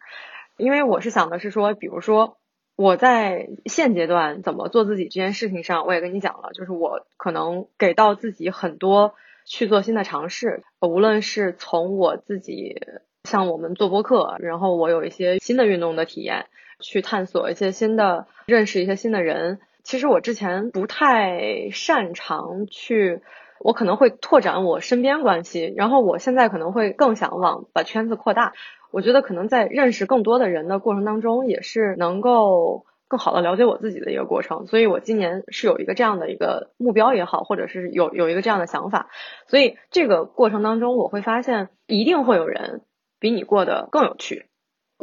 [0.56, 2.36] 因为我是想的是说，比如说。
[2.76, 12.82] 我在现阶段怎么做自己这件事情上，我也跟你讲了，就是我可能给到自己很多去做新的尝试，无论是从我自己
[13.22, 16.46] 像我们做播客，然后我有一些新的运动的体验，
[16.80, 19.60] 去探索一些新的，认识一些新的人。
[19.84, 23.20] 其实我之前不太擅长去，
[23.60, 28.52] 我可能会拓展我身边关系，然后我现在可能会更想往把圈子扩大。
[28.90, 34.66] 我觉得可能在认识更多的人的过程当中，也是能够更好的了解我自己的一个过程。
[34.66, 39.08] 所以我今年是有一个这样的一个目标也好，或者是有有一个这样的想法。
[39.48, 42.82] 所以这个过程当中，我会发现一定会有人
[43.18, 44.46] 比你过得更有趣。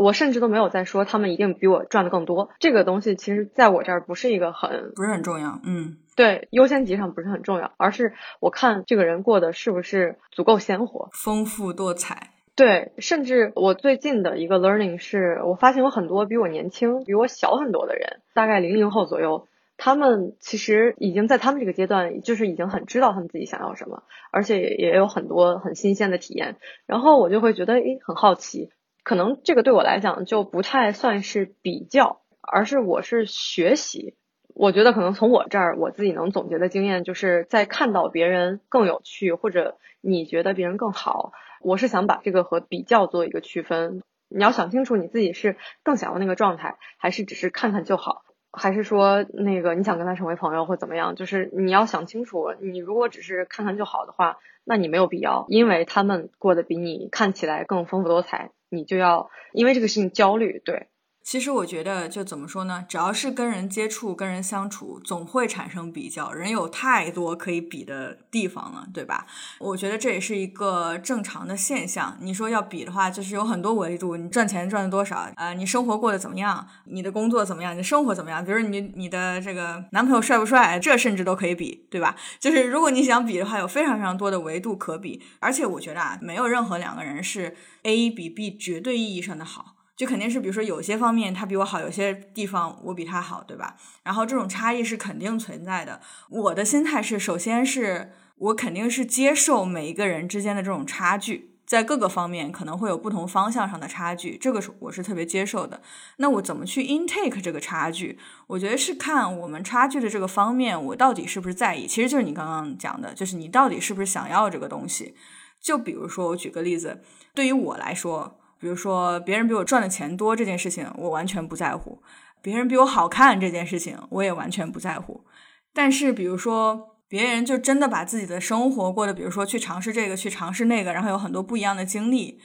[0.02, 2.50] 我甚至都没有在说他们一定比我赚的更多。
[2.60, 5.60] 这个东西其实在我这儿不是一个很不是很重要。
[5.64, 12.32] 嗯，对，优先级上不是很重要，而是我看这个人过得是不是足够鲜活、丰富多彩。
[12.56, 26.58] 对，甚至我最近的一个 learning 是我发现有很多比我年轻、比我小很多的人，大概零零后左右，他们其实已经在他们这个阶段，就是已经很知道他们自己想要什么，而且也也有很多很新鲜的体验。
[26.86, 28.70] 然后我就会觉得，诶，很好奇。
[29.04, 34.16] 可能这个对我来讲就不太算是比较，而是我是学习。
[34.54, 41.32] 我觉得可能从我这儿，我自己能总结的经验，就是在看到别人更有趣，或者你觉得别人更好。
[41.62, 44.02] 我是想把这个和比较做一个区分。
[44.28, 51.16] 你要想清楚你自己是更想要那个状态，还是只是看看就好，还是说那个你想跟他成为朋友或怎么样？
[51.16, 60.88] 就是你要想清楚，你如果只是看看就好的话，那你没有必要，因为他们过得比你看起来更丰富多彩，你就要因为这个事情焦虑，对。
[61.24, 62.84] 其实我觉得，就怎么说呢？
[62.90, 66.32] 只要是跟人接触、跟人相处，总会产生比较。
[66.32, 69.28] 人有太多可以比的地方了，对吧？
[69.60, 72.18] 我觉得这也是一个正常的现象。
[72.22, 74.18] 你说要比的话，就是有很多维度。
[74.18, 75.30] 你赚钱赚了多少？
[75.36, 76.68] 啊，你生活过得怎么样？
[76.86, 77.74] 你的工作怎么样？
[77.74, 78.44] 你的生活怎么样？
[78.44, 80.80] 比如你你的这个男朋友帅不帅？
[80.80, 82.16] 这甚至都可以比，对吧？
[82.40, 85.22] 就是如果你想比的话，有非常非常多的维度可比。
[85.40, 89.71] 而且我觉得啊，没有任何两个人是 A 比 B 绝对意义上的好。
[89.96, 93.76] 就肯定是，比如说有些方面他比我好，有些地方我比他好，对吧？
[94.04, 96.02] 然后这种差异是肯定存在的。
[96.30, 105.82] 我的心态是，首先是我肯定是接受每一个人之间的这种差距，在各个方面可能会有不同方向上的差距，这个是我是特别接受的。
[106.18, 108.18] 那我怎么去 intake 这个差距？
[108.48, 111.86] 我觉得是看我们差距的这个方面，我到底是不是在意？
[111.86, 115.14] 其实就是你刚刚讲的，就是你到底是不是想要这个东西。
[115.62, 117.04] 就比如说，我举个例子，
[117.36, 118.40] 对于我来说。
[118.62, 122.00] 比如说，别人比我赚的钱多这件事情，我完全不在乎；
[122.44, 125.26] 别人比我好看这件事情，我也完全不在乎。
[125.74, 132.40] 但是，比如说，别人就真的把自己的生活过得，比如说去尝试这个，去尝试那个，然后有很多不一样的经历，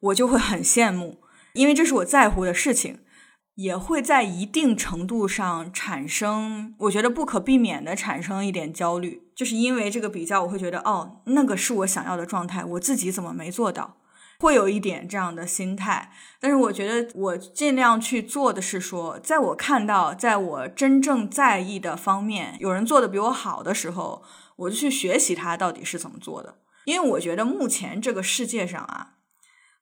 [0.00, 1.20] 我就会很羡慕，
[1.52, 2.98] 因为这是我在乎的事情，
[3.54, 13.98] 也会在一定程度上产生，我觉得不可避免的产生一点焦虑，就是因为这个比较，我会觉得哦，那个是我想要的状态，我自己怎么没做到？
[14.40, 24.24] 会有一点这样的心态，但是我觉得我尽量去做的是说，在我看到，在我真正在意的方面，有人做的比我好的时候，
[24.56, 26.56] 我就去学习他到底是怎么做的。
[26.86, 29.16] 因为我觉得目前这个世界上啊，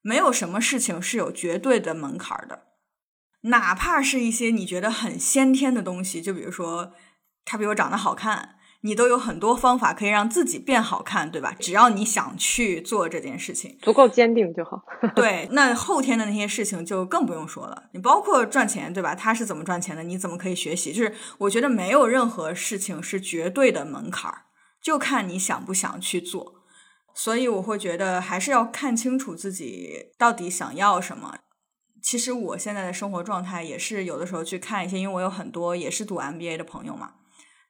[0.02, 2.64] 没有什么事情是有绝对的门槛的，
[3.42, 6.92] 哪怕是一些你觉得很先天的东西，就比如说
[7.44, 8.56] 他比我长得好看。
[8.82, 11.54] 你都有很多方法可以让自己变好看，对吧？
[11.58, 14.80] 只要你想去做这件事情，足够坚定就好。
[15.16, 17.90] 对，那后天的那些事情就更不用说了。
[17.92, 19.14] 你包括赚钱，对吧？
[19.14, 20.02] 他是怎么赚钱的？
[20.04, 20.92] 你怎么可以学习？
[20.92, 24.42] 就是我觉得没有任何事情是绝对的门槛儿，
[24.80, 26.54] 就看你想不想去做。
[27.14, 31.34] 所以我会觉得还是要看清楚自己到底想要什么。
[32.00, 37.14] 其实我现在的生活状态也是有的时候去看一些，因为我有很多也是读 MBA 的朋友嘛。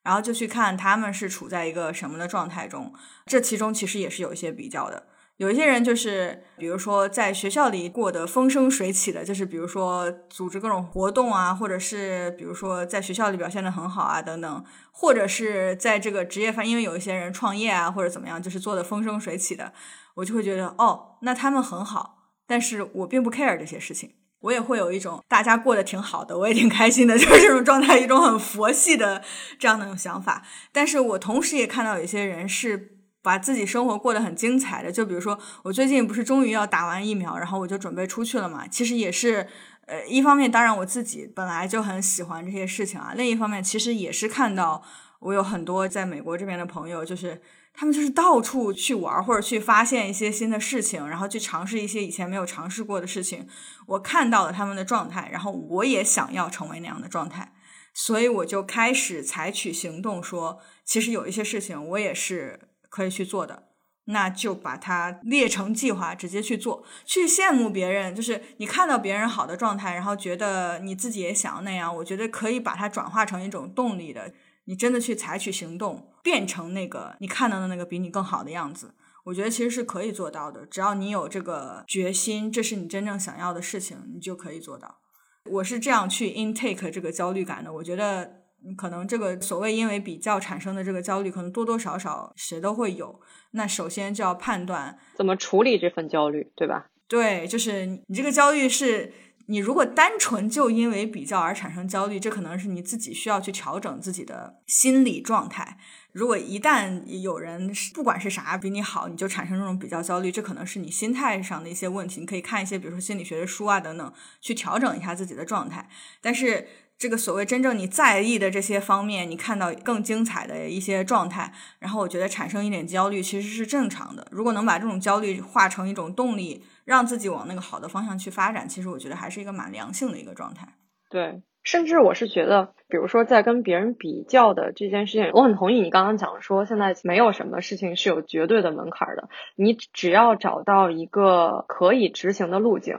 [0.08, 2.90] 然后就去看他们是处在一个什么的状态中，
[3.26, 5.06] 这其中其实也是有一些比较的。
[5.36, 19.74] 有一些人就是，比如说在学校里过得风生水起的，就是比如说组织各种活动啊，或者是比如说在学校里表现的很好啊等等，或者是在这个职业方，因为有一些人创业啊或者怎么样，就是做的风生水起的，
[20.14, 24.14] 我就会觉得哦，那他们很好，但是我并不 care 这些事情。
[24.40, 29.22] 我也会有一种大家过得挺好的，我也挺开心的， 就是这种状态，一种很佛系的
[29.58, 30.42] 这样的一种想法。
[30.72, 38.66] 但是我同时也看到有些人是把自己生活过得很精彩的，就比如说我最近不是终于要打完疫苗，然后我就准备出去了嘛。
[38.68, 39.48] 其实也是，
[39.86, 44.82] 呃，一方面当然我自己本来就很喜欢这些事情啊，另一方面其实也是看到
[45.20, 47.42] 我有很多在美国这边的朋友，就是。
[47.78, 53.46] 他们就是到处去玩，或者去发现一些新的事情，然后去尝试一些以前没有尝试过的事情。
[53.86, 57.52] 我看到了他们的状态，然后我也想要成为那样的状态，
[57.94, 63.68] 所以我就开始采取行动，说其实有一些事情我也是可以去做的，
[64.06, 66.84] 那就把它列成计划，直接去做。
[67.04, 74.32] 去羡慕别人，就是你看到别人好的状态，然后觉得你自己也想要那样，我觉得可以把它转化成一种动力的。
[74.68, 78.92] 你真的去采取行动，变成那个你看到的那个比你更好的样子，
[79.24, 80.66] 我觉得其实是可以做到的。
[80.66, 84.98] 只要你有这个决心，这是你真正想要的事情，你就可以做到。
[85.46, 87.72] 我是这样去 intake 这个焦虑感的。
[87.72, 88.42] 我觉得
[88.76, 93.18] 可能这个所谓因为比较产生的这个焦虑，可能多多少少谁都会有。
[93.52, 96.88] 那首先就要判断怎么处理这份焦虑，对吧？
[97.08, 99.14] 对，就是你这个焦虑是。
[99.50, 105.78] 你如果单纯就因为比较而产生焦虑，这可能是你自己需要去调整自己的心理状态。
[106.12, 112.20] 如果一旦有人不管是啥比你好，你就产生这种比较焦虑，这可能是你心态上的一些问题。
[112.20, 115.88] 你可以看一些，比如说心理学的书啊等等，去调整一下自己的状态。
[116.20, 116.68] 但是。
[116.98, 124.26] 这个所谓真正你在意的这些方面，你看到更精彩的一些状态，然后我觉得产生一点焦虑其实是正常的。
[124.32, 130.66] 如果能把这种焦虑化成一种动力，让自己往那个好的方向去发展，其实我觉得还是一个蛮良性的一个状态。
[131.10, 142.98] 对，甚至我是觉得，比如说在跟别人比较的这件事情，我很同意你刚刚讲说，现在没有什么事情是有绝对的门槛的，你只要找到一个可以执行的路径。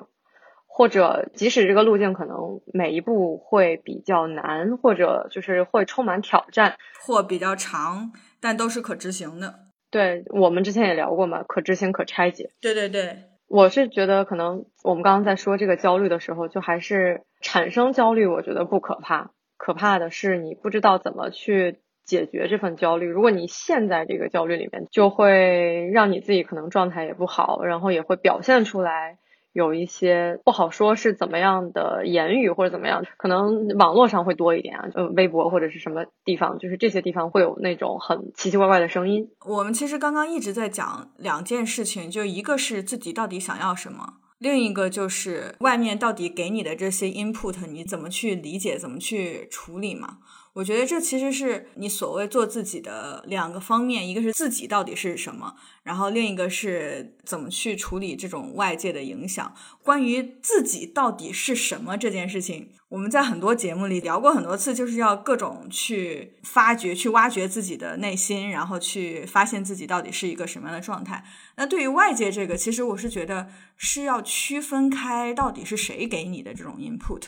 [0.67, 9.55] 或者，即使这个路径可能每一步会比较难，或者就是会充满挑战，或比较长，但都是可执行的。
[9.91, 12.51] 对我们之前也聊过嘛，可执行、可拆解。
[12.61, 23.07] 对对对，我是觉得可能我们刚刚在说这个焦虑的时候，就还是产生焦虑，我觉得不可怕，可怕的是你不知道怎么去解决这份焦虑。
[23.07, 29.17] 如果你陷在这个焦虑里面，就会让你自己可能状态也不好，然后也会表现出来。
[29.59, 39.29] 有一些不好说是怎么样的言语或者怎么样，可能网络上会多一点啊，就，微博或者是什么地方，就是这些地方会有那种很奇奇怪怪的声音。
[39.45, 50.19] 我们其实刚刚一直在讲两件事情，就一个是自己到底想要什么，另一个就是外面到底给你的这些 input，你怎么去理解，怎么去处理嘛。
[50.53, 59.53] 我觉得这其实是你所谓做自己的两个方面，一个是自己到底是什么，然后另一个是怎么去处理这种外界的影响。
[59.83, 71.23] 关于自己到底是什么这件事情，我们在很多节目里聊过很多次，就是要各种去发掘、去挖掘自己的内心，然后去发现自己到底是一个什么样的状态。
[71.55, 73.47] 那对于外界这个，其实我是觉得
[73.77, 77.27] 是要区分开到底是谁给你的这种 input。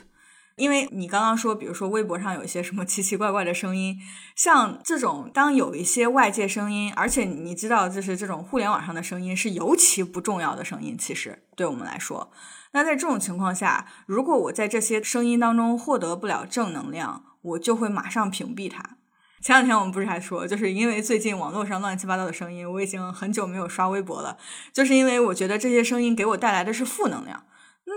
[0.55, 3.97] 因为你刚刚说，比如说微博上有一些什么 奇奇怪怪的声音，
[4.35, 12.31] 像这种当有一些外界声音，而且你知道，就是这种互联网上的声音是尤其不重要的声音，其实对我们来说，
[12.73, 18.97] 那在这种情况下，如果我在这些声音当中获得不了正能量，我就会马上屏蔽它。
[19.41, 24.37] 前两天我们不是还说，就是因为最近网络上乱七八糟的声音，我已经很久没有刷微博了，
[24.71, 27.43] 就是因为我觉得这些声音给我带来的是负能量。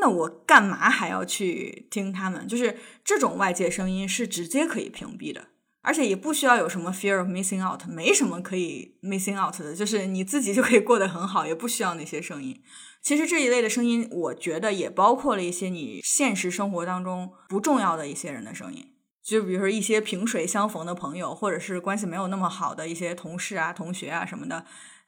[0.01, 2.47] 那我干嘛还要去听他们？
[2.47, 5.47] 就是这种外界声音是直接可以屏蔽的，
[5.83, 12.63] 而且也不需要有什么 fear of missing out，没什么可以 missing out 的，就是你自己就可以过得很好，也不需要那些声音。
[13.03, 18.93] 其实这一类的声音，我觉得也包括了一些你现实生活当中不重要的一些人的声音，
[19.23, 24.65] 就比如说一些萍水相逢的朋友，或者是关系没有那么好的一些同事啊、同学啊什么的，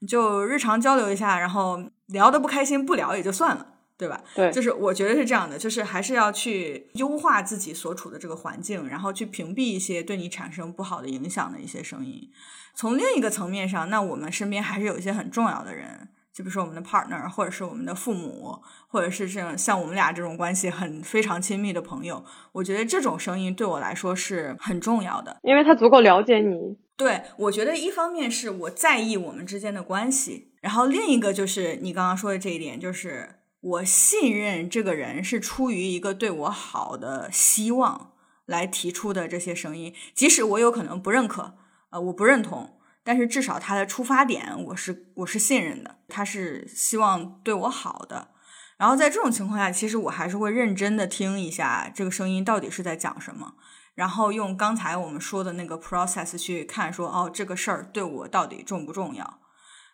[0.07, 3.76] 就日常交流一下，然后聊得不开心不聊也就算了。
[3.99, 4.23] 对吧？
[4.35, 12.31] 对，就是我觉得是这样的，就是还是要去优化自己所处的这个环境，然后去屏蔽一些对你产生不好的影响的一些声音。
[12.75, 22.23] 从另一个层面上，那我们身边还是有一些很重要的人，就比如说我们的 partner，或者是我们的父母，或者是这样像我们俩这种关系很非常亲密的朋友。
[22.53, 26.77] 我觉得这种声音对我来说是很重要的，因为他足够了解你。
[26.99, 33.37] 对，我觉得一方面是我在意我们之间的关系，然后另一个就是你刚刚说的这一点，就是。
[33.61, 38.13] 我信任这个人是出于一个对我好的希望
[38.45, 41.57] 来提出的这些声音，即使我有可能不认可，
[41.91, 48.29] 呃，我不认同，但是至少他的出发点我是我是信任的，他是希望对我好的。
[48.77, 53.55] 然后在这种情况下，其实我还是会认真的听一下这个声音到底是在讲什么，
[53.95, 59.39] 然后用刚才我们说的那个 process 去看，说哦，这个事儿对我到底重不重要？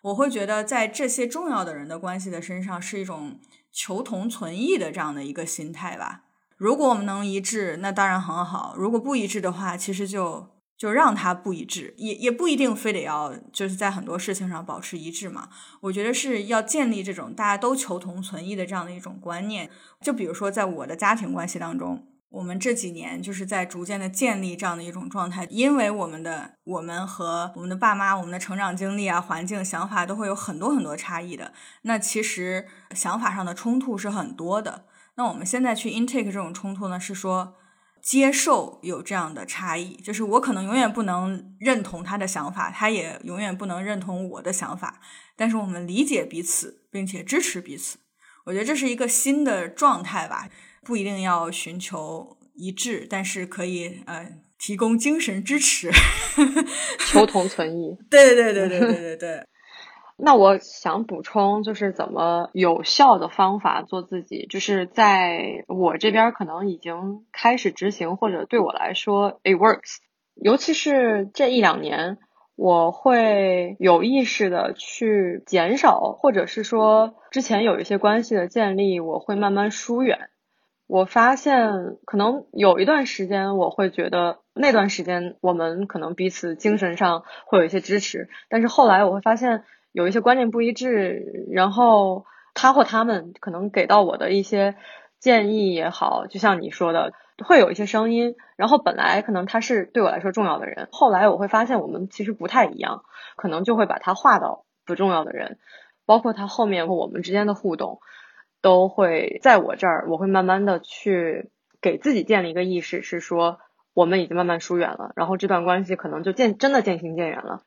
[0.03, 3.39] 我会觉得在这些重要的人的关系的身上是一种。
[3.75, 6.25] 求同存异的这样的一个心态吧。
[6.57, 10.47] 如果我们能一致，那当然很好；如果不一致的话，其实就
[10.77, 15.49] 就让它不一致，也也不一定非得要就是在很多事情上保持一致嘛。
[15.81, 19.71] 我觉得是要建立这种大家都求同存异的这样的一种观念。
[19.99, 22.05] 就比如说，在我的家庭关系当中。
[22.33, 31.53] 我们这几年就是在逐渐的建立这样的一种状态，因为我们的我们和我们的爸妈，我们的成长经历啊、环境、想法都会有很多很多差异的。
[31.83, 34.85] 那其实想法上的冲突是很多的。
[35.13, 37.53] 那我们现在去 intake 这种冲突呢，是说
[38.01, 44.99] 接受有这样的差异，就是我可能永远不能认同他的想法，他也永远不能认同我的想法，
[45.35, 47.99] 但是我们理解彼此，并且支持彼此。
[48.45, 50.49] 我觉得这是一个新的状态吧。
[50.85, 54.29] 不一定要寻求一致，但是可以呃
[54.59, 55.89] 提供精神支持，
[57.11, 57.97] 求同存异。
[58.09, 59.43] 对对对对对对对。
[60.15, 69.97] 那我想补充，就是怎么有效的方法做自己，就是在我这边可能已经开始执行，或者对我来说 it works。
[70.35, 72.19] 尤其是这一两年，
[72.55, 80.29] 我会有意识的去减少，或者是说之前有一些关系的建立，我会慢慢疏远。
[80.93, 94.75] 我发现，可能有一段时间，我会觉得那段时间我们可能彼此精神上会有一些支持，但是后来我会发现有一些观念不一致，然后他或他们可能给到我的一些
[95.19, 97.11] 建议也好，就像你说的，
[97.43, 103.03] 会有一些声音，然后本来可能他是对我来说重要的人，后来我会发现我们其实不太一样，
[103.35, 105.57] 可能就会把他划到不重要的人，
[106.05, 107.99] 包括他后面我们之间的互动。
[108.63, 111.51] 都会在我这儿，我会慢慢的去
[111.81, 113.59] 给自己建立一个意识，是说
[113.93, 117.61] 我们已经慢慢疏远了，然后这段关系可能就渐真的渐行渐远了，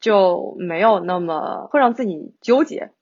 [0.00, 2.92] 就没有那么会让自己纠结。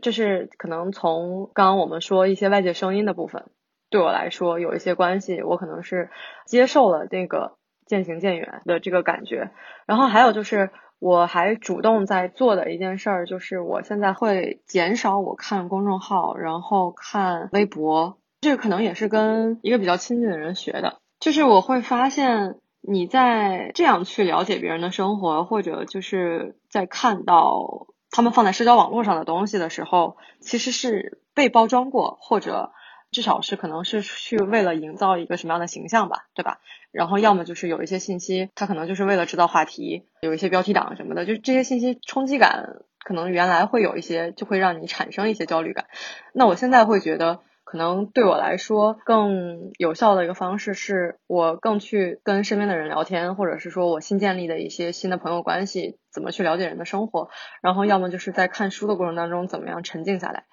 [0.00, 3.44] 就是可能从刚刚我们说一些外界声音的部分，
[3.88, 6.10] 对我来说有一些关系，我可能是
[6.46, 7.56] 接受了那个
[7.86, 9.52] 渐行渐远的这个感觉，
[9.86, 10.70] 然后还有就是。
[11.02, 18.18] 我还主动在做的一件事儿，就是我现在会减少我看公众号，然后看微博。
[18.40, 21.00] 这个可能也是跟一个比较亲近的人学的。
[21.18, 32.70] 就是我会发现，你在这样去了解别人的生活，或者就是在看到他们放在社交网络上的东西的时候，其实是被包装过，或者。
[33.12, 36.58] 至少是可能是去为了营造一个什么样的形象吧，对吧？
[36.90, 45.86] 然后要么就是有一些信息，它可能就是为了制造话题，有一些标题党什么的，就这些信息冲击感，可能原来会有一些，就会让你产生一些焦虑感。
[46.32, 57.30] 那我现在会觉得，可能对我来说更有效的一个方式，是我更去跟身边的人聊天，或者是说我新建立的一些新的朋友关系，怎么去了解人的生活，
[57.62, 60.44] 然后要么就是在看书的过程当中，怎么样沉静下来，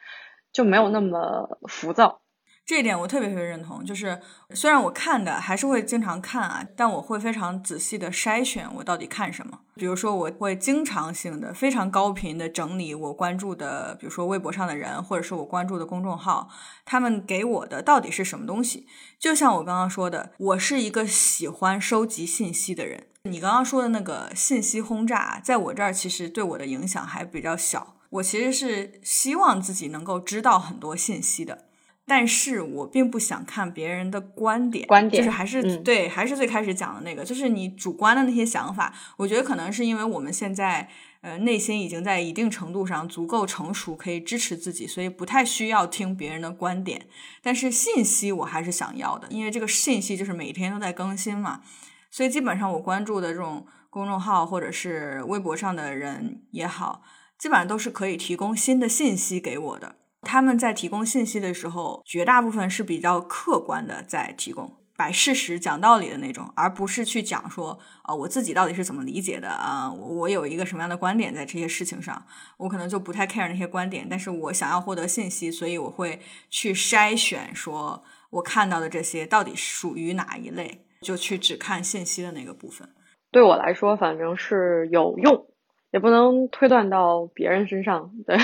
[0.53, 2.21] 就没有那么浮躁。
[2.69, 3.83] 这一点我特别特别认同。
[3.83, 9.61] 就是虽然我看的还是会经常看啊，但我会非常仔细的筛选我到底看什么。
[9.73, 16.47] 比如说，我会经常性的、非常高频的整理我关注的，比如说微博上的人，或者是我关注的公众号，
[16.85, 18.85] 他们给我的到底是什么东西。
[19.17, 23.07] 就像我刚刚说的，我是一个喜欢收集信息的人。
[23.23, 27.95] 你刚刚说的那个信息轰炸，在我这儿其实对我的影响还比较小。
[28.11, 31.68] 我其实是希望自己能够知道很多信息的，
[32.09, 38.91] 但是我并不想看别人的观点，观点就是还是、嗯对，还是最开始讲的那个，就是你主观的那些想法。
[39.17, 40.89] 我觉得可能是因为我们现在
[41.21, 47.05] 呃内心已经在一定程度上足够成熟，可以支持自己，所以不太需要听别人的观点。
[47.43, 51.61] 但是信息我还是想要的，因为这个信息就是每天都在更新嘛，
[52.09, 57.03] 所以基本上我关注的这种公众号或者是微博上的人也好，
[57.37, 59.97] 基本上都是可以提供新的信息给我的。
[60.21, 72.25] 他们在提供信息的时候，绝大部分是比较客观的在提供，摆事实、讲道理的那种，而不是去讲说啊、我自己到底是怎么理解的啊、我有一个什么样的观点在这些事情上，
[72.57, 82.89] 我可能就不太 care 那些观点，但是我想要获得信息，所以我会去筛选，说我看到的这些到底属于哪一类，就去只看信息的那个部分。
[83.31, 85.45] 对我来说，反正是有用，
[85.91, 88.11] 也不能推断到别人身上。
[88.25, 88.37] 对，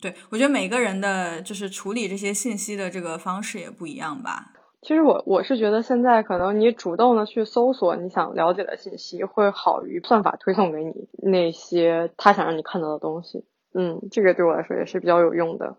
[0.00, 4.52] 对我觉得每个人的就是处理这些信息的这个方式也不一样吧。
[4.82, 10.92] 其实我我是觉得现在可能你主动的去搜索你想了解的信息，会好于算法推送给你
[11.28, 13.44] 那些他想让你看到的东西。
[13.74, 15.76] 嗯，这个对我来说也是比较有用的。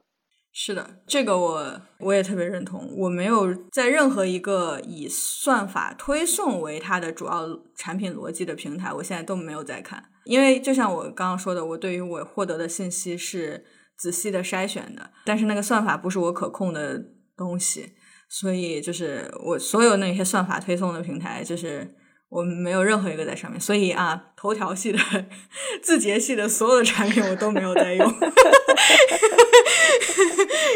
[0.52, 2.90] 是的，这个我我也特别认同。
[2.98, 10.04] 我没有在任何一个以算法推送为它的主要产品逻辑的平台，我现在都没有在看。
[10.26, 13.64] 因为就像我刚刚说的，我对于我获得的信息是
[13.98, 17.02] 仔细的筛选的，但是那个算法不是我可控的
[17.36, 17.94] 东西，
[18.30, 21.96] 所以就是我所有那些算法推送的平台，就是
[22.30, 23.60] 我没有任何一个在上面。
[23.60, 25.00] 所以啊，头条系的、
[25.82, 28.08] 字节系的所有的产品我都没有在用。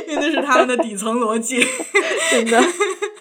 [0.08, 1.64] 因为那是他们的底层逻辑。
[2.32, 2.62] 真的，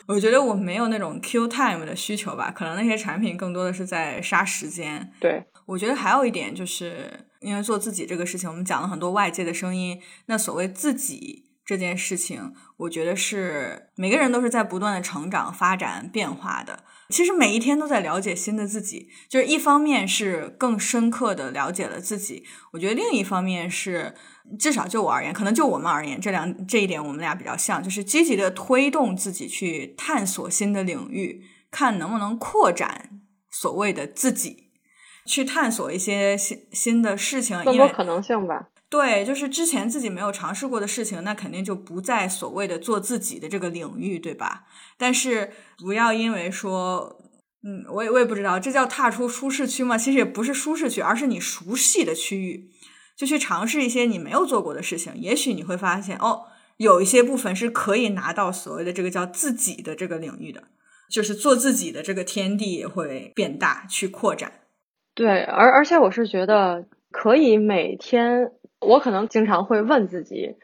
[0.07, 5.12] 我觉得我没有那种 Q time 的需求吧，可能那些产品更多的是在杀时间。
[5.20, 10.01] 对，我觉得还有一点就是，因为做自己这个事情，我们讲了很多外界的声音。
[10.26, 16.84] 那所谓自己这件事情，我觉得是每个人都是在不断的成长、发展、变化的。
[17.09, 24.14] 其实每一天都在了解新的自己，就是一方面是更深刻的了解了自己，我觉得另一方面是，
[24.57, 34.69] 至少就我而言，可能就我们而言，这两这一点我们俩比较像，就是积极的推动自己去探索新的领域，看能不能扩展所谓的自己，
[35.26, 38.68] 去探索一些新新的事情，因为更多可能性吧。
[38.88, 44.64] 对，就是之前自己没有尝试过的事情，那肯定就不在所谓的做自己的这个领域，对吧？
[44.98, 47.20] 但是不要因为说，
[47.62, 49.96] 嗯，我也我也不知道，这叫踏出舒适区吗？
[49.96, 52.68] 其实也不是舒适区，而是你熟悉的区域，
[53.16, 56.46] 就去尝试一些你没有做过的事情，也许你会发现，哦，
[56.78, 60.64] 有一些部分是可以拿到所谓的这个叫自己的这个领域的，
[61.08, 64.52] 就是做自己的这个天地也会变大，去扩展。
[65.20, 70.56] 对，而而且我是觉得可以每天，我可能经常会问自己，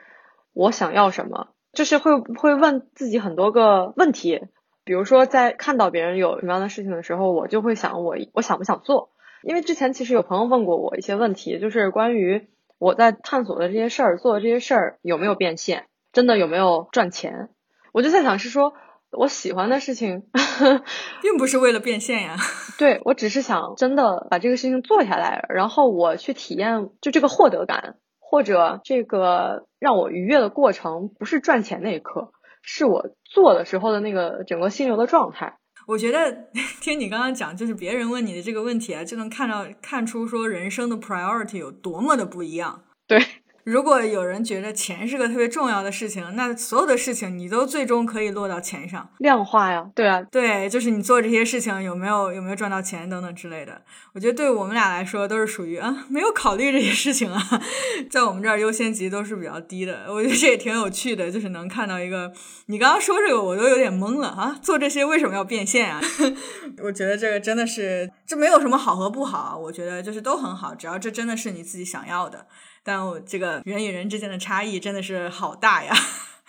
[0.55, 4.47] 我想要什么，就是会会问自己很多个问题。
[4.83, 9.11] 比如说，在看到别人有什么样的事情的时候，我就会想我我想不想做？
[9.43, 12.49] 因为之前其实有朋友问过我一些问题，就是关于
[12.79, 15.85] 我在探索的这些事儿、做的这些事儿有没有变现，
[16.15, 17.51] 真的有没有赚钱？
[17.93, 18.73] 我就在想是说，
[19.13, 20.25] 我喜欢的事情。
[21.23, 22.37] 并不是为了变现呀，
[22.79, 32.33] 对我只是想真的把这个事情做下来，然后我去体验，就这个获得感，或者这个让我愉悦的过程，不是赚钱那一刻，
[32.63, 35.59] 是我做的时候的那个整个心流的状态。
[35.87, 36.49] 我觉得
[36.81, 42.85] 听你刚刚讲，就是别人问你的这个问题啊，就能看到看出说人生的 priority 有多么的不一样。
[43.07, 43.21] 对，
[43.67, 49.11] 如果有人觉得钱是个特别重要的事情，那所有的事情你都最终可以落到钱上。
[49.19, 53.83] 量化呀，对啊，对，就是你做这些事情有没有有没有赚到钱等等之类的。
[54.13, 57.43] 我觉得对我们俩来说都是属于啊 没有考虑这些事情啊，
[58.09, 60.05] 在我们这儿优先级都是比较低的。
[60.11, 62.33] 我觉得这也挺有趣的，就是能看到一个
[62.67, 66.01] 你刚刚说这个我都有点懵了啊，做这些为什么要变现啊？
[66.85, 72.47] 我觉得这个真的是这没有什么好和不好，我觉得就是都很好，只要这真的是你自己想要的。
[72.87, 75.93] 但我这个人与人之间的差异真的是好大呀。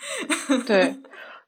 [0.66, 0.94] 对。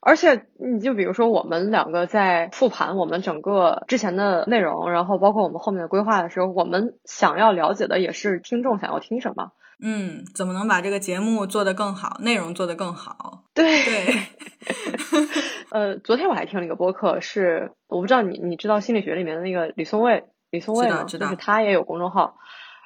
[0.03, 9.53] 而且，你就比如说，我们两个在复盘我们整个之前的内容，然后包括我们后面的规划的时候，我们想要了解的也是听众想要听什么。
[9.83, 13.45] 嗯，怎么能把这个节目做得更好，内容做得更好？
[13.53, 14.15] 对对，
[15.71, 20.97] 呃，昨天我还听了一个播客，是我不知道你你知道心理学里面的那个李松蔚，李松蔚吗？
[20.97, 22.37] 知道知道就是他也有公众号，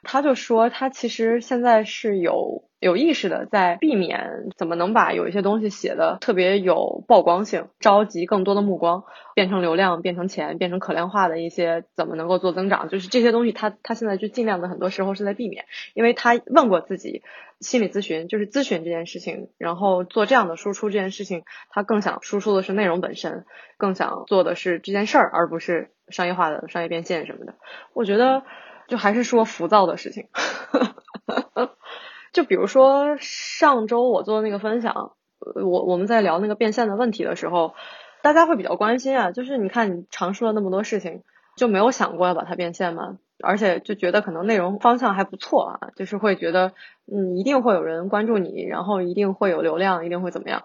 [0.05, 17.22] 他就说他其实现在是有有意识的在避免怎么能把有一些东西写的特别有曝光性，召集更多的目光，变成流量，变成钱，变成可量化的一些怎么能够做增长，就是这些东西他他现在就尽量的很多时候是在避免，因为他问过自己。
[17.61, 23.46] 心理咨询就是咨询这件事情，然后做这样的输出这件事情，他更想输出的是内容本身，
[23.78, 27.55] 更想做的是这件事儿，而不是商业化的商业变现什么的。
[27.94, 28.42] 我觉得
[28.89, 30.28] 就还是说浮躁的事情。
[32.32, 37.74] 就比如说上周我做的那个分享，我我们在聊那个变现的问题的时候，
[38.22, 41.22] 大家会比较关心啊，就是你看你尝试了那么多事情，
[41.57, 43.18] 就没有想过要把它变现吗？
[43.43, 46.72] 而且就觉得可能内容方向还不错啊，就是会觉得
[47.12, 50.64] 嗯一定会有人关注你，然后一定会有流量，一定会怎么样。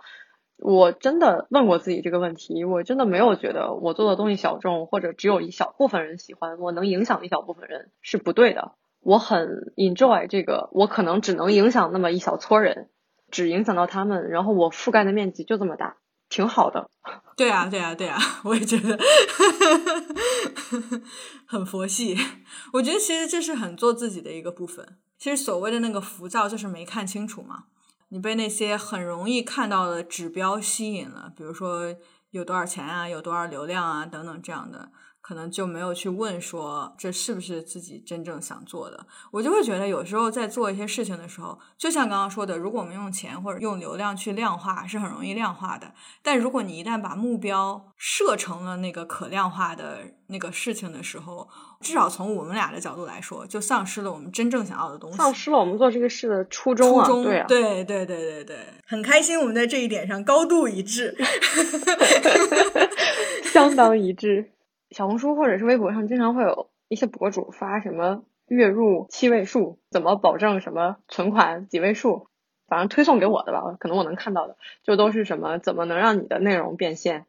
[0.62, 8.74] 我真的问过自己这个问题，我真的没有觉得我做的东西小众或者只有一小部分人喜欢，我能影响一小部分人是不对的。
[9.02, 12.90] 我很 enjoy 这个，我可能只能影响那么一小撮人，
[13.32, 15.96] 只影响到他们，然后我覆盖的面积就这么大，
[16.28, 16.90] 挺好的。
[17.38, 19.00] 对啊，对啊，对啊， 我也觉得
[21.48, 22.18] 很佛系。
[22.74, 24.98] 我觉得其实这是很做自己的一个部分。
[25.18, 27.64] 其实所谓的那个浮躁，就是没看清楚嘛。
[28.10, 31.96] 你被那些很容易看到的指标吸引了，比如说
[32.32, 34.92] 有多少钱啊，有多少流量啊等等这样的，
[35.30, 39.06] 可能就没有去问说这是不是自己真正想做的。
[39.30, 45.94] 我就会觉得有时候在做一些事情的时候，就像刚刚说的，如果我们用钱或者用流量去量化，是很容易量化的。
[46.24, 51.48] 但如果你一旦把目标设成了那个可量化的那个事情的时候，
[51.80, 55.18] 至少从我们俩的角度来说，就丧失了我们真正想要的东西。
[55.18, 57.06] 丧失了我们做这个事的初衷啊！
[57.06, 58.58] 初衷，对啊，对对对对对，
[58.88, 61.16] 很开心我们在这一点上高度一致。
[63.54, 64.54] 相当一致。
[64.92, 72.28] 小红书或者是微博上经常会有一些博主发什么月入七位数，怎么保证什么存款几位数，
[72.68, 77.28] 反正推送给我的吧，可能我能看到的，就都是什么怎么能让你的内容变现，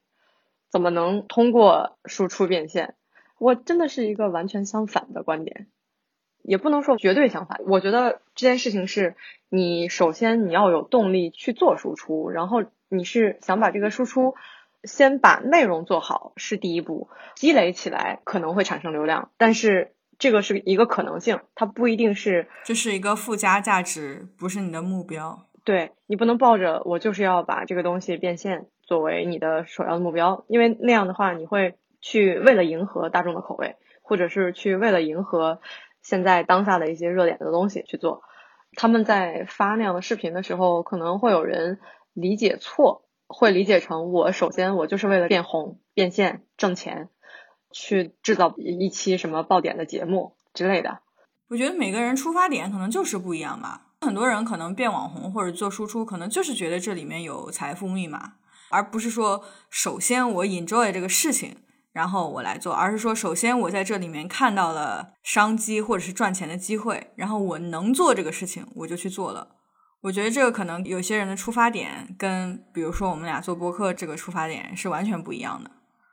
[0.71, 2.95] 怎么能通过输出变现。
[3.39, 5.67] 我真的是一个完全相反的观点，
[6.43, 7.61] 也不能说绝对相反。
[7.67, 9.15] 我觉得这件事情是
[9.51, 14.35] 你首先你要有动力去做输出，然后你是想把这个输出。
[14.85, 25.47] 先把内容做好是第一步，积累起来可能会产生流量，但是这个是一个可能性，它不一定是这是一个附加价值，不是你的目标。
[25.63, 35.61] 对你不能抱着我就是要把这个东西变现作为你的首要的目标，因为那样的话你会去为了迎合大众的口味，或者是去为了迎合
[36.03, 38.23] 现在当下的一些热点的东西去做。
[38.75, 41.81] 他们在发那样的视频的时候，可能会有人
[42.15, 43.05] 理解错。
[43.33, 47.09] 会理解成我首先我就是为了变红、变现、挣钱，
[47.71, 50.99] 去制造一期什么爆点的节目之类的。
[51.49, 53.87] 我觉得每个人出发点可能就是不一样吧。
[54.01, 58.35] 很多人可能变网红或者做输出，可能就是觉得这里面有财富密码，
[58.71, 61.59] 而不是说首先我 enjoy 这个事情，
[61.93, 69.57] 然后我来做，而是说首先我在这里面看到了商机或者是赚钱的机会，然后我能做这个事情，我就去做了。
[70.03, 75.71] 我觉得这个可能有些人的出发点跟，比如说我们俩做播客这个出发点是完全不一样的。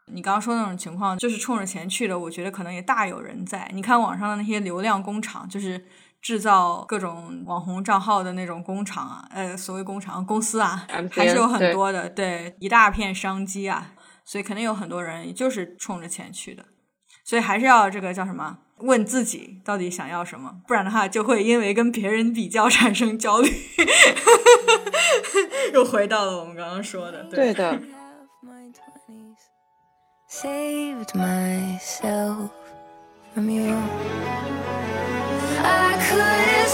[0.07, 3.69] 你刚刚说那种情况就是冲着钱去的，我觉得可能也大有人在。
[3.73, 5.85] 你看网上的那些流量工厂，就是
[6.21, 13.93] 制造各种网红账号的那种工厂啊，呃，所谓工厂公司啊，还是有很多的，对，一大片商机啊，
[14.25, 16.65] 所以肯定有很多人就是冲着钱去的。
[17.23, 18.59] 所以还是要这个叫什么？
[18.79, 23.49] 问自己到底想要什么，不然的话就会因为跟别人比较产生焦虑。
[25.73, 27.79] 又回到了我们刚刚说的，对的。
[30.29, 32.49] Saved myself
[33.33, 33.73] from you.
[35.63, 36.67] I could